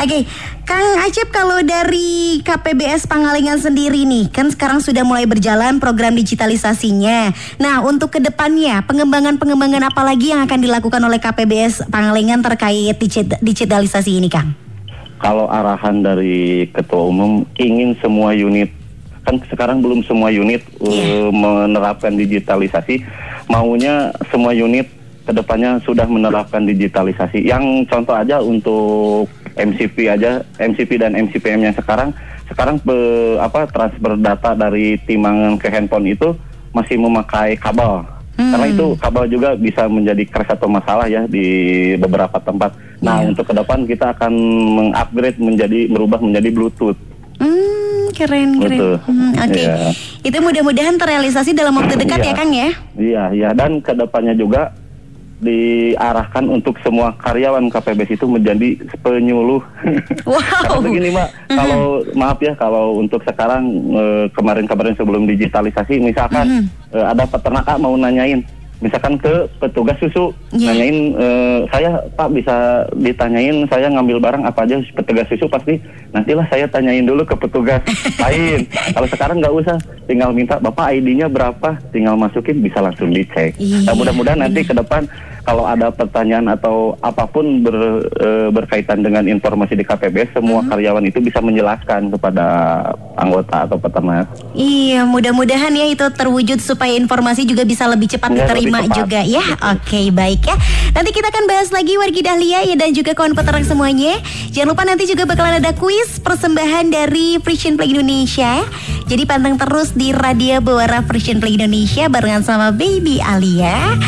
Oke, 0.00 0.24
Kang 0.64 0.96
Acep 1.04 1.28
kalau 1.28 1.60
dari 1.60 2.40
KPBS 2.40 3.04
Pangalengan 3.04 3.60
sendiri 3.60 4.08
nih, 4.08 4.32
kan 4.32 4.48
sekarang 4.48 4.80
sudah 4.80 5.04
mulai 5.04 5.28
berjalan 5.28 5.76
program 5.76 6.16
digitalisasinya. 6.16 7.36
Nah, 7.60 7.84
untuk 7.84 8.08
ke 8.08 8.16
depannya 8.16 8.80
pengembangan-pengembangan 8.88 9.92
apa 9.92 10.00
lagi 10.00 10.32
yang 10.32 10.40
akan 10.40 10.56
dilakukan 10.56 11.04
oleh 11.04 11.20
KPBS 11.20 11.84
Pangalengan 11.92 12.40
terkait 12.40 12.96
digit- 12.96 13.40
digitalisasi 13.44 14.16
ini, 14.16 14.32
Kang? 14.32 14.56
kalau 15.20 15.52
arahan 15.52 16.00
dari 16.00 16.64
ketua 16.72 17.04
umum 17.04 17.44
ingin 17.60 17.92
semua 18.00 18.32
unit 18.32 18.72
kan 19.20 19.36
sekarang 19.52 19.84
belum 19.84 20.00
semua 20.08 20.32
unit 20.32 20.64
uh, 20.80 20.88
Iya. 20.88 21.28
menerapkan 21.28 22.16
digitalisasi 22.16 23.04
maunya 23.44 24.16
semua 24.32 24.56
unit 24.56 24.88
ke 25.30 25.36
depannya 25.36 25.78
sudah 25.80 26.04
menerapkan 26.04 26.66
digitalisasi 26.66 27.46
yang 27.46 27.62
contoh 27.86 28.10
aja 28.12 28.42
untuk 28.42 29.30
MCP 29.54 30.10
aja 30.10 30.42
MCP 30.58 30.98
dan 30.98 31.14
MCPM 31.14 31.62
yang 31.62 31.72
sekarang 31.72 32.10
sekarang 32.44 32.82
pe- 32.82 33.38
apa 33.38 33.70
transfer 33.70 34.18
data 34.18 34.58
dari 34.58 34.98
timangan 35.00 35.54
ke 35.54 35.70
handphone 35.70 36.10
itu 36.10 36.34
masih 36.70 36.98
memakai 36.98 37.54
kabel 37.54 38.02
Hmm. 38.30 38.56
karena 38.56 38.66
itu 38.72 38.86
kabel 38.96 39.24
juga 39.28 39.52
bisa 39.52 39.84
menjadi 39.84 40.24
crash 40.24 40.48
atau 40.50 40.64
masalah 40.64 41.04
ya 41.04 41.28
di 41.28 41.44
beberapa 41.94 42.40
tempat. 42.40 42.72
Nah, 42.98 43.20
Iya. 43.20 43.28
untuk 43.28 43.44
ke 43.44 43.52
depan 43.52 43.84
kita 43.84 44.16
akan 44.16 44.32
mengupgrade 44.72 45.36
menjadi 45.36 45.80
merubah 45.86 46.16
menjadi 46.18 46.48
Bluetooth. 46.48 46.96
Hmm, 47.36 48.08
keren 48.10 48.56
keren. 48.56 48.70
Betul. 48.72 48.94
Hmm, 49.04 49.32
Oke, 49.36 49.60
Iya. 49.60 49.92
itu 50.24 50.38
mudah-mudahan 50.40 50.96
terrealisasi 50.96 51.52
dalam 51.52 51.76
waktu 51.76 52.00
dekat 52.00 52.16
ya, 52.18 52.24
Iya. 52.24 52.32
Kang 52.32 52.50
ya. 52.50 52.68
Iya, 52.96 53.22
iya 53.34 53.48
dan 53.52 53.76
ke 53.76 53.92
depannya 53.92 54.32
juga 54.32 54.72
diarahkan 55.40 56.44
untuk 56.46 56.76
semua 56.84 57.16
karyawan 57.16 57.72
KPBS 57.72 58.20
itu 58.20 58.26
menjadi 58.28 58.68
penyuluh. 59.00 59.64
Wow. 60.30 60.36
Karena 60.38 60.80
begini, 60.84 61.08
Mbak, 61.10 61.28
kalau 61.48 61.82
maaf 62.14 62.38
ya 62.38 62.52
kalau 62.54 63.00
untuk 63.00 63.24
sekarang 63.24 63.66
eh, 63.96 64.24
kemarin-kemarin 64.36 64.94
sebelum 64.94 65.26
digitalisasi 65.26 65.98
misalkan 65.98 66.68
eh, 66.92 67.04
ada 67.04 67.24
peternak 67.26 67.66
mau 67.80 67.96
nanyain 67.96 68.44
misalkan 68.80 69.16
ke 69.16 69.30
petugas 69.58 69.96
susu 69.96 70.32
Iya. 70.50 70.72
nanyain 70.72 70.98
eh, 71.14 71.58
saya 71.68 71.90
Pak 72.10 72.28
bisa 72.30 72.56
ditanyain 72.94 73.64
saya 73.66 73.86
ngambil 73.88 74.18
barang 74.18 74.42
apa 74.42 74.64
aja 74.64 74.80
petugas 74.92 75.28
susu? 75.28 75.46
Pasti 75.46 75.78
nantilah 76.10 76.44
saya 76.46 76.66
tanyain 76.66 77.04
dulu 77.04 77.22
ke 77.22 77.36
petugas 77.36 77.80
lain. 78.24 78.66
Kalau 78.66 79.06
sekarang 79.06 79.38
nggak 79.38 79.54
usah 79.54 79.76
tinggal 80.04 80.30
minta 80.30 80.56
Bapak 80.56 80.92
ID-nya 80.92 81.26
berapa? 81.26 81.78
Tinggal 81.90 82.16
masukin 82.16 82.58
bisa 82.58 82.80
langsung 82.80 83.08
dicek. 83.08 83.54
Iya, 83.56 83.84
nah, 83.84 83.94
mudah-mudahan 83.94 84.40
nanti 84.40 84.62
ke 84.62 84.72
depan 84.72 85.06
kalau 85.40 85.64
ada 85.64 85.88
pertanyaan 85.88 86.46
atau 86.48 86.94
apa 87.00 87.24
pun 87.24 87.60
ber- 87.60 88.04
eh, 88.12 88.48
berkaitan 88.50 89.00
dengan 89.00 89.24
informasi 89.24 89.72
di 89.72 89.82
KPBS 89.82 90.34
semua 90.34 90.60
karyawan 90.62 91.02
itu 91.02 91.18
bisa 91.18 91.40
menjelaskan 91.40 92.10
kepada 92.10 92.46
anggota 93.14 93.64
atau 93.64 93.76
peternak. 93.76 94.28
Iya, 94.52 95.04
mudah-mudahan 95.04 95.72
ya 95.72 95.86
itu 95.86 96.06
terwujud 96.06 96.58
supaya 96.58 96.92
informasi 96.92 97.44
juga 97.44 97.62
bisa 97.62 97.84
lebih 97.84 98.08
cepat 98.08 98.30
Ya, 98.30 98.46
diterima 98.46 98.69
diterima 98.70 98.86
tepat. 98.86 98.96
juga 99.02 99.20
ya. 99.26 99.44
Oke, 99.74 100.00
baik 100.14 100.40
ya. 100.46 100.56
Nanti 100.94 101.10
kita 101.10 101.28
akan 101.30 101.44
bahas 101.50 101.68
lagi 101.74 101.94
wargi 101.98 102.22
Dahlia 102.22 102.62
ya 102.62 102.74
dan 102.78 102.94
juga 102.94 103.12
kawan 103.12 103.34
peternak 103.34 103.66
semuanya. 103.66 104.22
Jangan 104.54 104.68
lupa 104.74 104.82
nanti 104.86 105.04
juga 105.10 105.26
bakalan 105.26 105.58
ada 105.58 105.74
kuis 105.74 106.22
persembahan 106.22 106.94
dari 106.94 107.38
Frisian 107.42 107.74
Play 107.74 107.94
Indonesia. 107.94 108.62
Jadi 109.10 109.26
panteng 109.26 109.58
terus 109.58 109.90
di 109.94 110.14
Radio 110.14 110.62
Bawara 110.62 111.02
Frisian 111.02 111.42
Play 111.42 111.58
Indonesia 111.58 112.06
barengan 112.06 112.46
sama 112.46 112.70
Baby 112.70 113.18
Alia. 113.18 113.98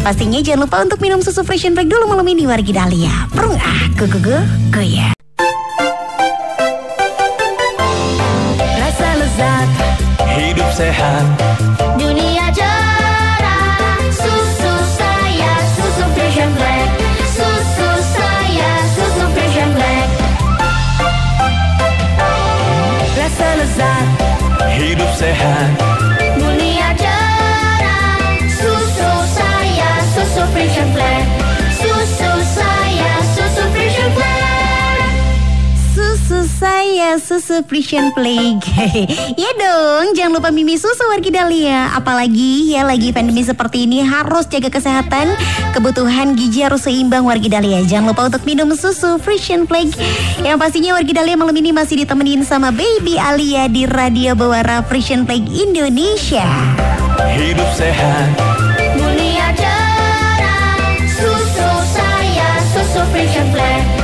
Pastinya 0.00 0.40
jangan 0.40 0.70
lupa 0.70 0.76
untuk 0.80 0.98
minum 1.02 1.20
susu 1.20 1.44
Frisian 1.44 1.76
Play 1.76 1.88
dulu 1.88 2.08
malam 2.08 2.24
ini 2.30 2.48
wargi 2.48 2.72
Dahlia. 2.72 3.28
Prung 3.36 3.56
ah, 3.60 3.82
go 4.00 4.08
go 4.08 4.18
go, 4.22 4.38
go 4.72 4.80
ya. 4.80 5.12
Rasa 8.80 9.08
lezat 9.20 9.68
Hidup 10.36 10.70
sehat 10.72 11.24
Hidup 25.36 25.85
Susu 36.36 36.68
saya, 36.68 37.16
susu 37.16 37.64
Frisian 37.64 38.12
Plague. 38.12 38.60
Ya 39.40 39.50
dong, 39.56 40.12
jangan 40.12 40.36
lupa 40.36 40.52
mimi 40.52 40.76
susu 40.76 41.08
wargi 41.08 41.32
Dahlia. 41.32 41.96
Apalagi 41.96 42.76
ya 42.76 42.84
lagi 42.84 43.08
pandemi 43.08 43.40
seperti 43.40 43.88
ini 43.88 44.04
harus 44.04 44.44
jaga 44.44 44.68
kesehatan. 44.68 45.32
Kebutuhan 45.72 46.36
gizi 46.36 46.60
harus 46.60 46.84
seimbang 46.84 47.24
wargi 47.24 47.48
Dahlia. 47.48 47.80
Jangan 47.88 48.12
lupa 48.12 48.28
untuk 48.28 48.44
minum 48.44 48.68
susu 48.76 49.16
Frisian 49.16 49.64
Plague. 49.64 49.96
Yang 50.44 50.60
pastinya 50.60 51.00
wargi 51.00 51.16
Dahlia 51.16 51.40
malam 51.40 51.56
ini 51.56 51.72
masih 51.72 52.04
ditemenin 52.04 52.44
sama 52.44 52.68
Baby 52.68 53.16
Alia 53.16 53.64
Di 53.72 53.88
Radio 53.88 54.36
Bawara 54.36 54.84
Frisian 54.84 55.24
Plague 55.24 55.48
Indonesia. 55.48 56.44
Hidup 57.32 57.70
sehat. 57.72 58.28
Dunia 58.92 59.56
cerah. 59.56 60.76
Susu 61.16 61.70
saya 61.96 62.60
Susu 62.76 63.00
Frisian 63.08 63.48
Black 63.56 63.95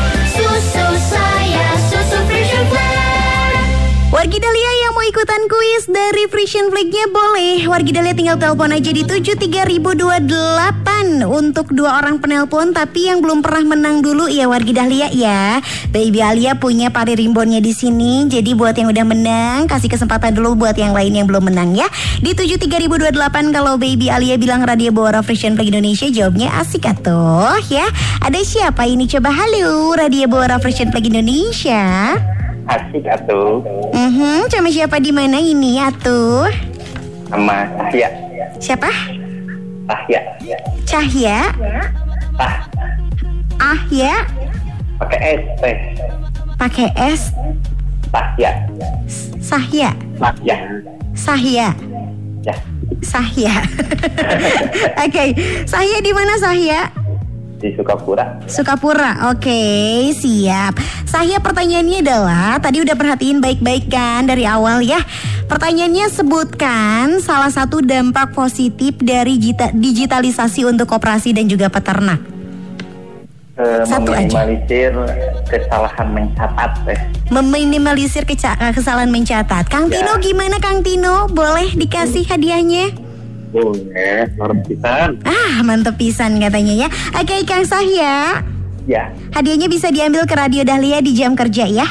Wargi 4.12 4.36
Dahlia 4.36 4.72
yang 4.84 4.92
mau 4.92 5.08
ikutan 5.08 5.40
kuis 5.48 5.88
dari 5.88 6.28
Frisian 6.28 6.68
Flag-nya 6.68 7.08
boleh. 7.08 7.64
Wargi 7.64 7.96
Dahlia 7.96 8.12
tinggal 8.12 8.36
telepon 8.36 8.68
aja 8.68 8.92
di 8.92 9.08
73028 9.08 11.24
Untuk 11.24 11.72
dua 11.72 11.96
orang 11.96 12.20
penelpon 12.20 12.76
Tapi 12.76 13.08
yang 13.08 13.24
belum 13.24 13.40
pernah 13.40 13.72
menang 13.72 14.04
dulu 14.04 14.28
ya 14.28 14.52
Wargi 14.52 14.76
Dahlia 14.76 15.08
ya. 15.16 15.64
Baby 15.88 16.20
Alia 16.20 16.60
punya 16.60 16.92
pari 16.92 17.16
rimbonnya 17.16 17.64
di 17.64 17.72
sini 17.72 18.28
Jadi 18.28 18.52
buat 18.52 18.76
yang 18.76 18.92
udah 18.92 19.06
menang 19.08 19.64
Kasih 19.64 19.88
kesempatan 19.88 20.36
dulu 20.36 20.60
buat 20.60 20.76
yang 20.76 20.92
lain 20.92 21.16
yang 21.16 21.24
belum 21.24 21.48
menang 21.48 21.72
ya. 21.72 21.88
Di 22.20 22.36
73028 22.36 23.16
kalau 23.48 23.80
Baby 23.80 24.12
Alia 24.12 24.36
bilang 24.36 24.60
Radio 24.60 24.92
Bawara 24.92 25.24
Frisian 25.24 25.56
Flag 25.56 25.72
Indonesia 25.72 26.04
Jawabnya 26.12 26.52
asik 26.60 26.84
atuh 26.84 27.56
ya. 27.72 27.88
Ada 28.20 28.44
siapa 28.44 28.84
ini? 28.84 29.08
Coba 29.08 29.32
halo 29.32 29.96
Radio 29.96 30.28
Bawara 30.28 30.60
Frisian 30.60 30.92
Flag 30.92 31.08
Indonesia 31.08 32.12
Asik 32.62 33.04
atuh 33.04 33.60
Mhm, 33.90 34.46
sama 34.48 34.68
siapa 34.68 34.96
di 34.98 35.10
mana 35.10 35.36
ini 35.36 35.76
ya 35.76 35.90
tuh? 35.92 36.46
sama 37.26 37.64
Tahya. 37.80 38.08
Siapa? 38.56 38.90
Tahya. 39.84 40.20
Cahya? 40.84 41.38
Tah 42.36 42.54
Ah 43.56 43.80
ya? 43.88 44.14
pakai 44.98 45.18
S 45.34 45.42
teh. 45.58 45.76
Pakai 46.54 46.88
S? 46.94 47.22
Tahya. 48.08 48.50
Sahya? 49.42 49.90
Tahya. 50.14 50.56
Sahya? 51.12 51.68
Ya. 52.42 52.54
Sahya. 53.02 53.54
Oke, 55.02 55.24
Sahya 55.64 55.98
di 55.98 56.12
mana 56.12 56.34
Sahya? 56.38 56.86
Di 57.62 57.70
Sukapura. 57.78 58.42
Sukapura. 58.50 59.30
Oke, 59.30 59.62
siap. 60.10 60.74
Sahya 61.06 61.38
pertanyaannya 61.38 62.02
adalah 62.02 62.58
tadi 62.58 62.82
udah 62.82 62.98
perhatiin 62.98 63.38
baik-baik 63.38 63.86
kan 63.86 64.26
dari 64.26 64.42
awal 64.42 64.82
ya. 64.82 64.98
Pertanyaannya 65.46 66.10
sebutkan 66.10 67.22
salah 67.22 67.54
satu 67.54 67.78
dampak 67.78 68.34
positif 68.34 68.98
dari 68.98 69.38
digitalisasi 69.70 70.66
untuk 70.66 70.90
koperasi 70.90 71.30
dan 71.30 71.46
juga 71.46 71.70
peternak. 71.70 72.18
Eh, 73.52 73.84
Satu 73.84 74.10
aja. 74.16 74.48
meminimalisir 74.48 74.96
kesalahan 75.44 76.08
mencatat 76.08 76.72
teh. 76.88 76.98
Meminimalisir 77.28 78.24
eh, 78.24 78.72
kesalahan 78.72 79.12
mencatat. 79.12 79.68
Kang 79.68 79.92
Ya. 79.92 80.00
Tino 80.00 80.16
gimana 80.18 80.56
Kang 80.56 80.80
Tino? 80.80 81.28
Boleh 81.28 81.68
dikasih 81.76 82.24
hadiahnya? 82.26 82.96
Boleh, 83.52 84.32
harus 84.32 84.58
pisan. 84.64 85.20
Ah, 85.28 85.60
mantep 85.60 86.00
pisan 86.00 86.40
katanya 86.40 86.86
ya. 86.86 86.88
Oke, 87.20 87.44
Kang 87.44 87.68
Sahya. 87.68 88.40
Ya. 88.88 89.12
Hadiahnya 89.36 89.68
bisa 89.68 89.92
diambil 89.92 90.24
ke 90.24 90.34
Radio 90.34 90.64
Dahlia 90.64 91.04
di 91.04 91.12
jam 91.12 91.36
kerja 91.36 91.68
ya. 91.68 91.84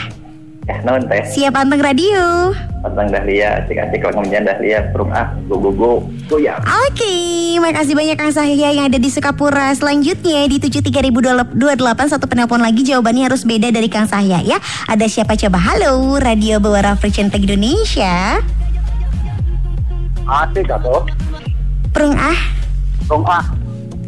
Ya 0.65 0.77
non 0.85 1.05
teh. 1.05 1.21
Siap 1.21 1.53
anteng 1.53 1.81
radio. 1.81 2.49
Tentang 2.81 3.13
Dahlia, 3.13 3.61
kalau 3.69 4.13
ngomongin 4.17 4.41
Dahlia, 4.41 4.89
burung 4.89 5.13
ah, 5.13 5.37
go 5.45 5.61
go 5.61 5.69
go, 5.69 5.91
go 6.25 6.41
ya. 6.41 6.57
Oke, 6.89 7.13
makasih 7.61 7.93
banyak 7.93 8.17
Kang 8.17 8.33
Sahya 8.33 8.73
yang 8.73 8.89
ada 8.89 8.97
di 8.97 9.05
Sukapura. 9.05 9.69
Selanjutnya 9.77 10.49
di 10.49 10.57
73028 10.57 11.53
satu 12.09 12.25
penelpon 12.25 12.57
lagi 12.57 12.81
jawabannya 12.81 13.29
harus 13.29 13.45
beda 13.45 13.69
dari 13.69 13.85
Kang 13.85 14.09
Sahya 14.09 14.41
ya. 14.41 14.57
Ada 14.89 15.05
siapa 15.05 15.37
coba? 15.37 15.61
Halo, 15.61 16.17
Radio 16.17 16.57
Bawara 16.57 16.97
Tech 16.97 17.13
Indonesia. 17.21 18.41
Asik 20.25 20.73
atuh. 20.73 21.05
Prung 22.01 22.17
ah. 22.17 22.39
Tong 23.05 23.21
ah, 23.29 23.45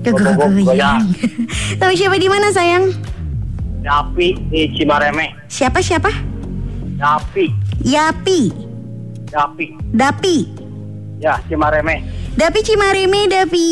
Go, 0.01 0.17
go, 0.17 0.33
go, 0.33 0.49
goyang. 0.49 1.13
Tahu 1.79 1.93
siapa 1.93 2.17
di 2.17 2.25
mana 2.25 2.49
sayang? 2.49 2.89
Yapi 3.85 4.33
di 4.49 4.65
Cimareme. 4.73 5.37
Siapa 5.45 5.77
siapa? 5.77 6.09
Yapi, 6.97 7.53
Yapi, 7.85 8.41
Yapi. 9.29 9.67
Dapi, 9.93 10.37
Ya, 11.21 11.37
Cimareme. 11.45 12.01
Dapi 12.33 12.59
Cimareme, 12.65 13.29
Dapi. 13.29 13.69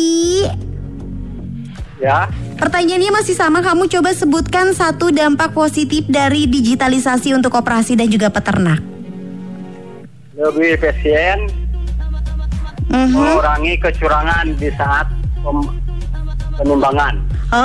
Ya, 1.98 2.30
Pertanyaannya 2.62 3.10
masih 3.10 3.34
sama, 3.34 3.58
kamu 3.58 3.90
coba 3.90 4.14
sebutkan 4.14 4.70
satu 4.70 5.10
dampak 5.10 5.50
positif 5.50 6.06
dari 6.06 6.46
digitalisasi 6.46 7.34
untuk 7.34 7.58
operasi 7.58 7.98
dan 7.98 8.06
juga 8.06 8.30
peternak. 8.30 8.78
lebih 10.38 10.78
efisien, 10.78 11.50
Mhm. 12.92 13.08
mengurangi 13.10 13.74
kecurangan 13.80 14.46
di 14.52 14.68
saat 14.72 15.08
pem- 15.40 15.72
penimbangan. 16.54 17.14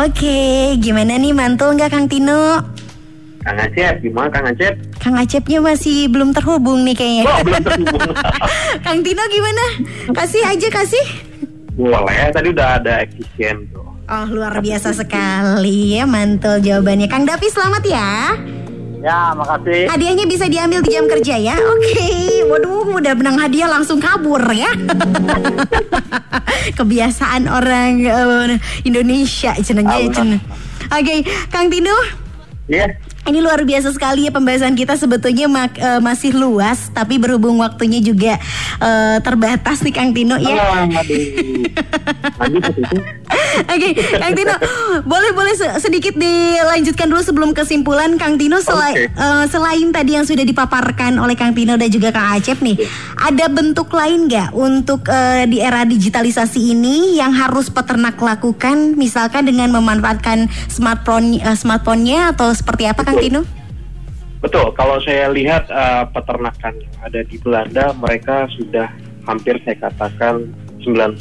Oke, 0.04 0.40
gimana 0.78 1.16
nih 1.16 1.32
mantul 1.32 1.76
nggak 1.76 1.92
Kang 1.92 2.08
Tino? 2.08 2.64
Kang 3.40 3.58
Acep, 3.58 4.00
gimana 4.02 4.28
Kang 4.28 4.44
Acep? 4.46 4.74
Kang 4.98 5.16
Acepnya 5.16 5.60
masih 5.60 6.08
belum 6.08 6.32
terhubung 6.32 6.84
nih 6.84 6.96
kayaknya. 6.96 7.24
Oh, 7.26 7.40
belum 7.42 7.62
terhubung. 7.62 8.12
Kang 8.86 9.00
Tino 9.00 9.24
gimana? 9.26 9.66
Kasih 10.12 10.44
aja 10.44 10.68
kasih. 10.70 11.06
Boleh, 11.74 12.32
tadi 12.32 12.48
udah 12.50 12.82
ada 12.82 13.04
efisien 13.04 13.68
tuh. 13.70 13.86
Oh 14.08 14.26
luar 14.26 14.56
biasa 14.58 14.96
sekali 14.96 15.94
ya 15.94 16.08
mantul 16.08 16.60
jawabannya. 16.60 17.08
Kang 17.08 17.28
Dapi 17.28 17.48
selamat 17.48 17.84
ya. 17.84 18.12
Ya, 18.98 19.32
makasih. 19.38 19.86
Hadiahnya 19.88 20.26
bisa 20.26 20.50
diambil 20.50 20.82
di 20.82 20.90
jam 20.90 21.06
kerja 21.06 21.36
ya. 21.38 21.54
Oke, 21.54 22.10
waduh 22.50 22.98
udah 22.98 23.14
menang 23.14 23.38
hadiah 23.38 23.70
langsung 23.70 24.02
kabur 24.02 24.42
ya. 24.50 24.74
Kebiasaan 26.80 27.46
orang 27.46 28.02
eh, 28.02 28.58
Indonesia 28.84 29.54
cenengnya 29.62 29.98
Ah, 30.02 30.10
ceneng. 30.10 30.42
Oke, 30.90 31.16
Kang 31.48 31.70
Tino, 31.70 31.94
Iya. 32.68 33.00
Ini 33.28 33.44
luar 33.44 33.62
biasa 33.62 33.92
sekali 33.92 34.26
ya 34.26 34.32
pembahasan 34.32 34.74
kita. 34.74 34.96
Sebetulnya 34.96 35.46
mak- 35.46 35.78
eh, 35.78 36.00
masih 36.00 36.34
luas 36.34 36.90
tapi 36.90 37.20
berhubung 37.20 37.60
waktunya 37.60 38.00
juga 38.00 38.40
eh, 38.80 39.18
terbatas 39.22 39.84
nih 39.84 39.94
Kang 39.94 40.12
Tino 40.16 40.40
ya. 40.40 40.56
Oke, 43.68 43.90
Kang 43.94 44.34
Tino, 44.34 44.56
boleh 45.04 45.32
boleh 45.36 45.54
se- 45.54 45.78
sedikit 45.84 46.16
dilanjutkan 46.16 47.10
dulu 47.10 47.22
sebelum 47.22 47.50
kesimpulan 47.52 48.16
Kang 48.16 48.40
Tino 48.40 48.62
selain 48.62 49.10
Oke. 49.10 49.20
eh, 49.20 49.46
selain 49.50 49.88
tadi 49.92 50.16
yang 50.16 50.26
sudah 50.26 50.46
dipaparkan 50.46 51.20
oleh 51.20 51.36
Kang 51.36 51.52
Tino 51.52 51.76
dan 51.76 51.90
juga 51.92 52.16
Kang 52.16 52.40
Acep 52.40 52.64
nih, 52.64 52.80
ada 53.20 53.46
bentuk 53.52 53.92
lain 53.92 54.32
nggak 54.32 54.56
untuk 54.56 55.10
eh, 55.10 55.44
di 55.46 55.60
era 55.60 55.84
digitalisasi 55.84 56.72
ini 56.72 57.20
yang 57.20 57.36
harus 57.36 57.68
peternak 57.68 58.16
lakukan, 58.18 58.96
misalkan 58.96 59.44
dengan 59.44 59.74
memanfaatkan 59.76 60.48
smartphone 60.72 61.42
eh, 61.42 61.58
smartphone-nya 61.58 62.32
atau 62.32 62.54
seperti 62.56 62.88
apa 62.88 63.04
Kang 63.04 63.17
Tino? 63.22 63.42
Betul, 64.38 64.70
kalau 64.78 65.02
saya 65.02 65.34
lihat 65.34 65.66
eh, 65.70 66.06
peternakan 66.14 66.78
yang 66.78 66.96
ada 67.02 67.22
di 67.26 67.38
Belanda, 67.42 67.90
mereka 67.98 68.46
sudah 68.54 68.86
hampir 69.26 69.58
saya 69.66 69.90
katakan 69.90 70.54
90% 70.86 71.20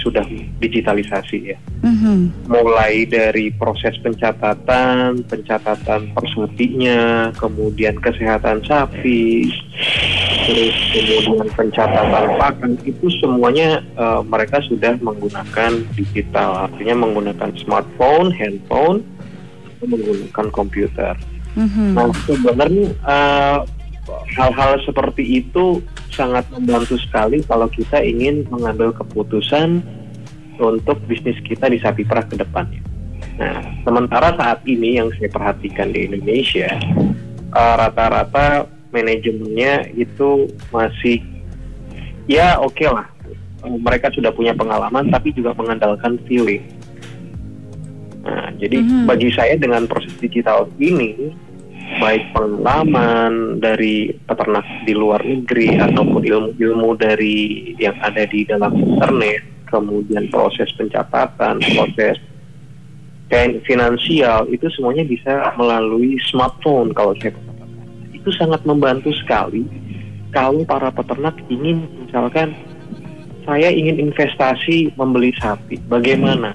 sudah 0.00 0.24
digitalisasi 0.58 1.54
ya. 1.54 1.58
Mhm. 1.84 2.48
Mulai 2.48 3.04
dari 3.04 3.52
proses 3.52 3.94
pencatatan, 4.00 5.20
pencatatan 5.28 6.16
persutinya, 6.16 7.30
kemudian 7.36 8.00
kesehatan 8.00 8.64
sapi, 8.64 9.52
terus 10.48 10.76
kemudian 10.96 11.52
pencatatan 11.52 12.26
pakan 12.40 12.72
itu 12.88 13.06
semuanya 13.20 13.84
eh, 13.84 14.22
mereka 14.24 14.64
sudah 14.64 14.96
menggunakan 15.04 15.84
digital, 15.92 16.64
artinya 16.64 17.04
menggunakan 17.04 17.52
smartphone, 17.60 18.32
handphone, 18.32 19.04
menggunakan 19.86 20.46
komputer. 20.52 21.14
Mhm. 21.56 21.96
Nah 21.96 22.08
sebenarnya 22.26 22.86
eh, 22.94 23.58
hal-hal 24.36 24.72
seperti 24.82 25.44
itu 25.44 25.82
sangat 26.10 26.46
membantu 26.50 26.98
sekali 26.98 27.42
kalau 27.46 27.70
kita 27.70 28.02
ingin 28.02 28.46
mengambil 28.50 28.90
keputusan 28.94 29.82
untuk 30.60 31.00
bisnis 31.08 31.38
kita 31.46 31.72
di 31.72 31.80
sapi 31.80 32.04
perah 32.04 32.26
ke 32.26 32.36
depannya. 32.36 32.82
Nah 33.40 33.60
sementara 33.86 34.36
saat 34.36 34.60
ini 34.68 35.00
yang 35.00 35.08
saya 35.16 35.32
perhatikan 35.32 35.94
di 35.94 36.10
Indonesia 36.10 36.70
eh, 37.54 37.74
rata-rata 37.76 38.66
manajemennya 38.90 39.94
itu 39.94 40.50
masih 40.74 41.22
ya 42.26 42.58
oke 42.58 42.82
lah 42.90 43.06
Eh, 43.60 43.76
mereka 43.76 44.08
sudah 44.08 44.32
punya 44.32 44.56
pengalaman 44.56 45.12
tapi 45.12 45.36
juga 45.36 45.52
mengandalkan 45.52 46.16
feeling. 46.24 46.64
Nah, 48.20 48.52
jadi 48.60 48.84
Mhm. 48.84 49.04
bagi 49.08 49.32
saya 49.32 49.56
dengan 49.56 49.88
proses 49.88 50.12
digital 50.20 50.68
ini 50.76 51.32
baik 51.98 52.30
pengalaman 52.36 53.58
dari 53.58 54.14
peternak 54.28 54.62
di 54.86 54.94
luar 54.94 55.24
negeri 55.26 55.74
ataupun 55.74 56.22
ilmu-ilmu 56.22 56.94
dari 56.94 57.72
yang 57.82 57.98
ada 57.98 58.22
di 58.30 58.46
dalam 58.46 58.70
internet, 58.78 59.42
kemudian 59.66 60.30
proses 60.30 60.70
pencatatan, 60.78 61.58
proses 61.74 62.20
finansial 63.66 64.46
itu 64.50 64.66
semuanya 64.74 65.06
bisa 65.06 65.54
melalui 65.54 66.18
smartphone 66.26 66.90
kalau 66.94 67.14
saya 67.18 67.34
katakan. 67.34 67.68
Itu 68.10 68.30
sangat 68.34 68.62
membantu 68.66 69.14
sekali 69.14 69.66
kalau 70.34 70.62
para 70.66 70.90
peternak 70.90 71.34
ingin 71.50 71.86
misalkan 72.06 72.54
saya 73.46 73.70
ingin 73.70 73.98
investasi 73.98 74.94
membeli 74.94 75.34
sapi, 75.38 75.78
bagaimana? 75.90 76.54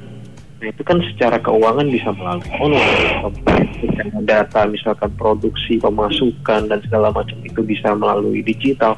Nah 0.65 0.73
itu 0.73 0.81
kan 0.81 0.97
secara 1.13 1.37
keuangan 1.45 1.85
bisa 1.93 2.09
melalui 2.17 2.49
online, 2.57 3.69
secara 3.77 4.17
data 4.25 4.65
misalkan 4.65 5.13
produksi, 5.13 5.77
pemasukan 5.77 6.65
dan 6.65 6.81
segala 6.81 7.13
macam 7.13 7.37
itu 7.45 7.61
bisa 7.61 7.93
melalui 7.93 8.41
digital, 8.41 8.97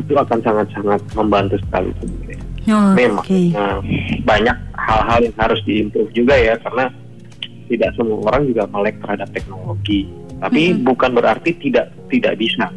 itu 0.00 0.16
akan 0.16 0.40
sangat-sangat 0.40 1.04
membantu 1.12 1.60
sekali 1.60 1.92
sebenarnya. 2.00 2.40
Oh, 2.72 2.96
Memang 2.96 3.20
Oke. 3.20 3.52
nah, 3.52 3.84
banyak 4.24 4.56
hal-hal 4.80 5.18
yang 5.28 5.36
harus 5.36 5.60
diimprove 5.68 6.08
juga 6.16 6.40
ya 6.40 6.56
karena 6.64 6.88
tidak 7.68 7.90
semua 8.00 8.24
orang 8.32 8.48
juga 8.48 8.64
melek 8.72 8.96
terhadap 9.04 9.28
teknologi. 9.36 10.08
Tapi 10.40 10.62
Mhm. 10.72 10.88
bukan 10.88 11.10
berarti 11.20 11.52
tidak 11.60 11.92
tidak 12.08 12.40
bisa. 12.40 12.72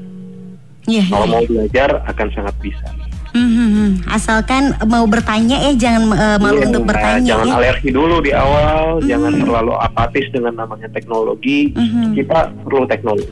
Iya. 0.84 1.08
Kalau 1.08 1.32
mau 1.32 1.44
belajar 1.48 2.04
akan 2.12 2.28
sangat 2.36 2.56
bisa. 2.60 3.07
Mhm. 3.32 4.06
Asalkan 4.06 4.72
mau 4.84 5.04
bertanya 5.06 5.58
ya 5.60 5.72
jangan 5.74 6.04
eh, 6.12 6.38
malu 6.38 6.60
Iya, 6.60 6.68
untuk 6.68 6.84
nah, 6.84 6.90
bertanya 6.90 7.22
jangan 7.26 7.48
ya. 7.48 7.56
alergi 7.58 7.90
dulu 7.90 8.16
di 8.20 8.32
awal, 8.32 9.00
Mhm. 9.00 9.08
jangan 9.08 9.32
terlalu 9.38 9.74
apatis 9.76 10.26
dengan 10.30 10.54
namanya 10.56 10.88
teknologi. 10.88 11.72
Mhm. 11.72 12.14
Kita 12.14 12.38
perlu 12.62 12.86
teknologi. 12.86 13.28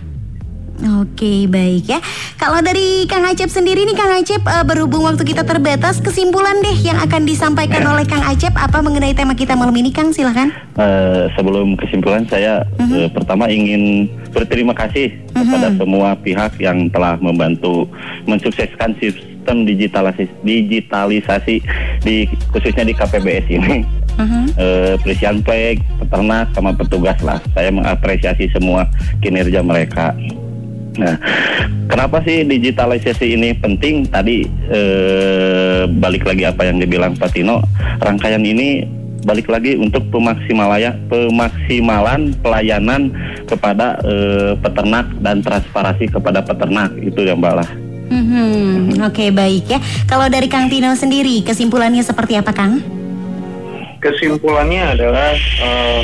Oke 0.76 1.48
baik 1.48 1.88
ya. 1.88 2.04
Kalau 2.36 2.60
dari 2.60 3.08
Kang 3.08 3.24
Acep 3.24 3.48
sendiri 3.48 3.88
nih 3.88 3.96
Kang 3.96 4.12
Acep 4.12 4.44
eh, 4.44 4.66
berhubung 4.66 5.08
waktu 5.08 5.24
kita 5.24 5.42
terbatas 5.42 6.04
kesimpulan 6.04 6.60
deh 6.60 6.76
yang 6.76 7.00
akan 7.00 7.24
disampaikan 7.24 7.88
oleh 7.88 8.04
Kang 8.04 8.20
Acep 8.20 8.52
apa 8.52 8.84
mengenai 8.84 9.16
tema 9.16 9.32
kita 9.32 9.56
malam 9.56 9.72
ini 9.72 9.88
Kang 9.90 10.12
silahkan. 10.12 10.52
Eh, 10.76 11.32
sebelum 11.32 11.80
kesimpulan 11.80 12.28
saya 12.28 12.68
Mhm. 12.76 12.92
eh, 12.94 13.08
pertama 13.08 13.48
ingin 13.48 14.12
berterima 14.30 14.76
kasih 14.76 15.16
kepada 15.32 15.72
Mhm. 15.72 15.78
semua 15.80 16.12
pihak 16.18 16.60
yang 16.60 16.92
telah 16.92 17.16
membantu 17.16 17.88
mensukseskan 18.28 19.00
sistem 19.46 19.62
digitalisasi, 19.62 20.26
digitalisasi 20.42 21.56
di 22.02 22.26
khususnya 22.50 22.82
di 22.82 22.98
KPBS 22.98 23.46
ini. 23.54 23.86
Prisian 25.06 25.46
Plek, 25.46 25.78
peternak 26.02 26.50
sama 26.58 26.74
petugas 26.74 27.22
lah. 27.22 27.38
Saya 27.54 27.70
mengapresiasi 27.70 28.50
semua 28.50 28.90
kinerja 29.22 29.62
mereka. 29.62 30.18
Nah, 30.98 31.20
kenapa 31.86 32.26
sih 32.26 32.42
digitalisasi 32.42 33.38
ini 33.38 33.54
penting? 33.54 34.10
Tadi 34.10 34.50
eh, 34.74 35.86
balik 35.94 36.26
lagi 36.26 36.50
apa 36.50 36.66
yang 36.66 36.82
dibilang 36.82 37.14
Pak 37.14 37.38
Tino, 37.38 37.62
rangkaian 38.02 38.42
ini 38.42 38.82
balik 39.30 39.46
lagi 39.46 39.78
untuk 39.78 40.10
pemaksimalaya, 40.10 40.98
pemaksimalan 41.06 42.34
pelayanan 42.42 43.14
kepada 43.46 44.02
eh, 44.02 44.58
peternak 44.58 45.06
dan 45.22 45.46
transparansi 45.46 46.10
kepada 46.10 46.42
peternak 46.42 46.98
itu 46.98 47.22
ya 47.22 47.38
Mbak 47.38 47.85
lah. 48.10 48.16
Mhm. 48.22 49.02
Oke 49.06 49.32
baik 49.34 49.66
ya. 49.70 49.80
Kalau 50.06 50.30
dari 50.30 50.48
Kang 50.48 50.70
Tino 50.70 50.94
sendiri 50.94 51.42
kesimpulannya 51.42 52.02
seperti 52.06 52.38
apa 52.38 52.52
Kang? 52.54 52.82
Kesimpulannya 54.02 54.94
adalah 54.98 55.34
eh, 55.38 56.02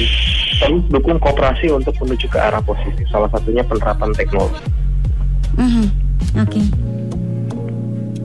terus 0.61 0.81
dukung 0.89 1.21
kooperasi 1.21 1.69
untuk 1.73 1.93
menuju 2.01 2.29
ke 2.29 2.37
arah 2.37 2.61
positif. 2.61 3.05
Salah 3.09 3.29
satunya 3.29 3.61
penerapan 3.61 4.09
teknologi. 4.13 4.61
Mhm. 5.57 5.85
Oke. 6.41 6.90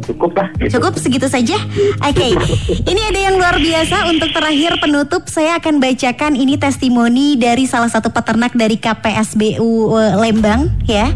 Cukup 0.06 0.38
lah. 0.38 0.48
gitu. 0.62 0.78
Cukup 0.78 0.94
segitu 1.02 1.26
saja. 1.26 1.58
Oke. 2.06 2.28
Ini 2.86 3.00
ada 3.10 3.20
yang 3.26 3.34
luar 3.34 3.58
biasa 3.58 4.06
untuk 4.06 4.30
terakhir 4.30 4.78
penutup 4.78 5.26
saya 5.26 5.58
akan 5.58 5.82
bacakan 5.82 6.38
ini 6.38 6.54
testimoni 6.54 7.34
dari 7.34 7.66
salah 7.66 7.90
satu 7.90 8.14
peternak 8.14 8.54
dari 8.54 8.78
KPSBU 8.78 9.68
eh, 9.98 10.14
Lembang 10.14 10.70
ya. 10.86 11.10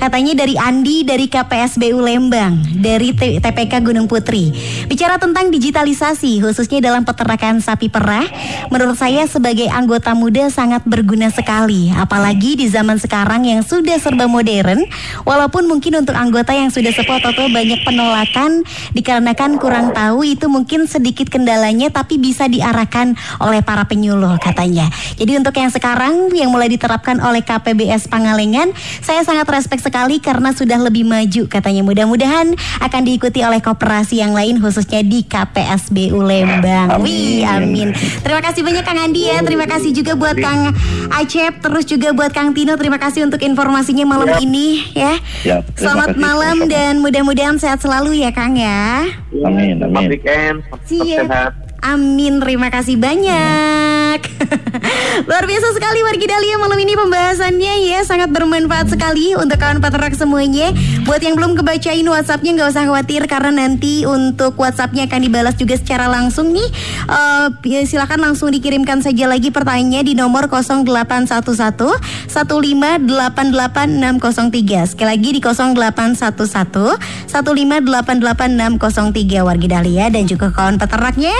Katanya 0.00 0.32
dari 0.32 0.56
Andi 0.56 1.04
dari 1.04 1.28
KPSBU 1.28 2.00
Lembang 2.00 2.56
dari 2.80 3.12
TPK 3.12 3.84
Gunung 3.84 4.08
Putri. 4.08 4.48
Bicara 4.88 5.20
tentang 5.20 5.52
digitalisasi 5.52 6.40
khususnya 6.40 6.80
dalam 6.80 7.04
peternakan 7.04 7.60
sapi 7.60 7.92
perah, 7.92 8.24
menurut 8.72 8.96
saya 8.96 9.28
sebagai 9.28 9.68
anggota 9.68 10.16
muda 10.16 10.48
sangat 10.48 10.80
berguna 10.88 11.28
sekali 11.28 11.92
apalagi 11.92 12.56
di 12.56 12.66
zaman 12.72 12.96
sekarang 12.96 13.44
yang 13.44 13.60
sudah 13.60 14.00
serba 14.00 14.24
modern 14.24 14.88
walaupun 15.28 15.68
mungkin 15.68 16.00
untuk 16.00 16.16
anggota 16.16 16.56
yang 16.56 16.72
sudah 16.72 16.96
sepuh 16.96 17.20
atau 17.20 17.52
banyak 17.52 17.84
penolakan 17.84 18.29
dikarenakan 18.94 19.58
kurang 19.58 19.90
tahu 19.94 20.26
itu 20.26 20.46
mungkin 20.46 20.86
sedikit 20.86 21.30
kendalanya 21.30 21.90
tapi 21.90 22.18
bisa 22.18 22.46
diarahkan 22.50 23.14
oleh 23.40 23.62
para 23.64 23.86
penyuluh 23.86 24.36
katanya. 24.42 24.90
Jadi 25.16 25.38
untuk 25.38 25.54
yang 25.56 25.70
sekarang 25.70 26.30
yang 26.34 26.50
mulai 26.50 26.70
diterapkan 26.70 27.18
oleh 27.22 27.42
KPBS 27.42 28.10
Pangalengan, 28.10 28.74
saya 29.02 29.22
sangat 29.24 29.46
respect 29.50 29.82
sekali 29.82 30.18
karena 30.18 30.52
sudah 30.52 30.78
lebih 30.78 31.06
maju 31.06 31.46
katanya. 31.48 31.82
Mudah-mudahan 31.82 32.54
akan 32.84 33.02
diikuti 33.06 33.40
oleh 33.42 33.58
koperasi 33.58 34.20
yang 34.20 34.36
lain 34.36 34.60
khususnya 34.60 35.00
di 35.02 35.24
KPSBU 35.24 36.18
Lembang. 36.20 37.00
Wih, 37.02 37.42
amin. 37.46 37.94
Terima 38.20 38.42
kasih 38.44 38.62
banyak 38.62 38.84
Kang 38.84 39.00
Andi 39.00 39.30
ya. 39.30 39.40
Terima 39.40 39.64
kasih 39.64 39.90
juga 39.96 40.12
buat 40.14 40.36
Kang 40.36 40.74
Acep, 41.10 41.64
terus 41.64 41.84
juga 41.88 42.12
buat 42.12 42.30
Kang 42.30 42.52
Tino. 42.52 42.76
Terima 42.76 43.00
kasih 43.00 43.24
untuk 43.26 43.40
informasinya 43.40 44.04
malam 44.06 44.36
Siap. 44.36 44.44
ini 44.44 44.68
ya. 44.92 45.14
Ya, 45.40 45.56
Selamat 45.74 46.14
kasih. 46.14 46.20
malam 46.20 46.56
dan 46.68 47.00
mudah-mudahan 47.00 47.56
sehat 47.56 47.80
selalu 47.80 48.19
ya 48.19 48.19
Kang 48.28 48.52
ya. 48.52 49.08
Amin, 49.40 49.80
Selamat 49.80 50.00
amin. 50.04 50.08
weekend. 50.12 50.56
Tetap 50.68 50.80
Siap. 50.84 51.16
sehat. 51.24 51.52
Amin, 51.80 52.44
terima 52.44 52.68
kasih 52.68 53.00
banyak. 53.00 54.20
Luar 55.28 55.44
biasa 55.48 55.72
sekali 55.72 56.04
Wargi 56.04 56.28
Dahlia 56.28 56.60
malam 56.60 56.76
ini 56.76 56.92
pembahasannya 56.92 57.88
ya 57.88 58.04
sangat 58.04 58.28
bermanfaat 58.32 58.88
sekali 58.92 59.32
untuk 59.32 59.56
kawan 59.56 59.80
peternak 59.80 60.12
semuanya. 60.12 60.76
Buat 61.08 61.24
yang 61.24 61.40
belum 61.40 61.56
kebacain 61.56 62.04
WhatsAppnya 62.04 62.52
nggak 62.56 62.70
usah 62.72 62.84
khawatir 62.84 63.24
karena 63.28 63.50
nanti 63.64 64.04
untuk 64.04 64.60
WhatsAppnya 64.60 65.08
akan 65.08 65.20
dibalas 65.24 65.56
juga 65.56 65.76
secara 65.80 66.04
langsung 66.08 66.52
nih. 66.52 66.68
Eh, 67.08 67.48
ya, 67.64 67.80
silakan 67.88 68.20
langsung 68.28 68.52
dikirimkan 68.52 69.00
saja 69.00 69.24
lagi 69.24 69.48
pertanyaannya 69.48 70.04
di 70.04 70.12
nomor 70.12 70.52
0811 70.52 71.96
1588603. 72.28 74.84
Sekali 74.84 75.08
lagi 75.16 75.28
di 75.32 75.40
0811 75.40 77.00
1588603 77.30 79.48
Wargi 79.48 79.68
Dahlia 79.68 80.12
dan 80.12 80.28
juga 80.28 80.52
kawan 80.52 80.76
peternaknya. 80.76 81.32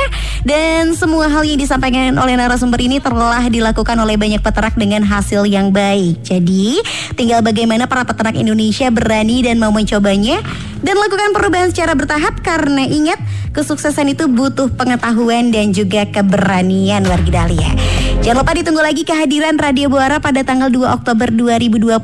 Dan 0.43 0.97
semua 0.97 1.28
hal 1.28 1.45
yang 1.45 1.61
disampaikan 1.61 2.16
oleh 2.16 2.35
narasumber 2.37 2.81
ini 2.81 2.99
telah 2.99 3.45
dilakukan 3.49 3.97
oleh 4.01 4.16
banyak 4.16 4.41
peternak 4.41 4.74
dengan 4.76 5.05
hasil 5.05 5.45
yang 5.45 5.68
baik. 5.68 6.24
Jadi, 6.24 6.81
tinggal 7.14 7.45
bagaimana 7.45 7.85
para 7.85 8.09
peternak 8.09 8.37
Indonesia 8.39 8.89
berani 8.89 9.45
dan 9.45 9.61
mau 9.61 9.68
mencobanya 9.72 10.41
dan 10.81 10.97
lakukan 10.97 11.37
perubahan 11.37 11.68
secara 11.68 11.93
bertahap 11.93 12.41
karena 12.41 12.89
ingat 12.89 13.20
kesuksesan 13.53 14.16
itu 14.16 14.31
butuh 14.31 14.72
pengetahuan 14.72 15.53
dan 15.53 15.76
juga 15.76 16.09
keberanian 16.09 17.05
wargi 17.05 17.31
Dahlia. 17.31 17.70
Jangan 18.31 18.47
lupa 18.47 18.55
ditunggu 18.62 18.78
lagi 18.78 19.03
kehadiran 19.03 19.59
Radio 19.59 19.91
Buara 19.91 20.22
pada 20.22 20.47
tanggal 20.47 20.70
2 20.70 20.87
Oktober 21.03 21.35
2020. 21.35 21.99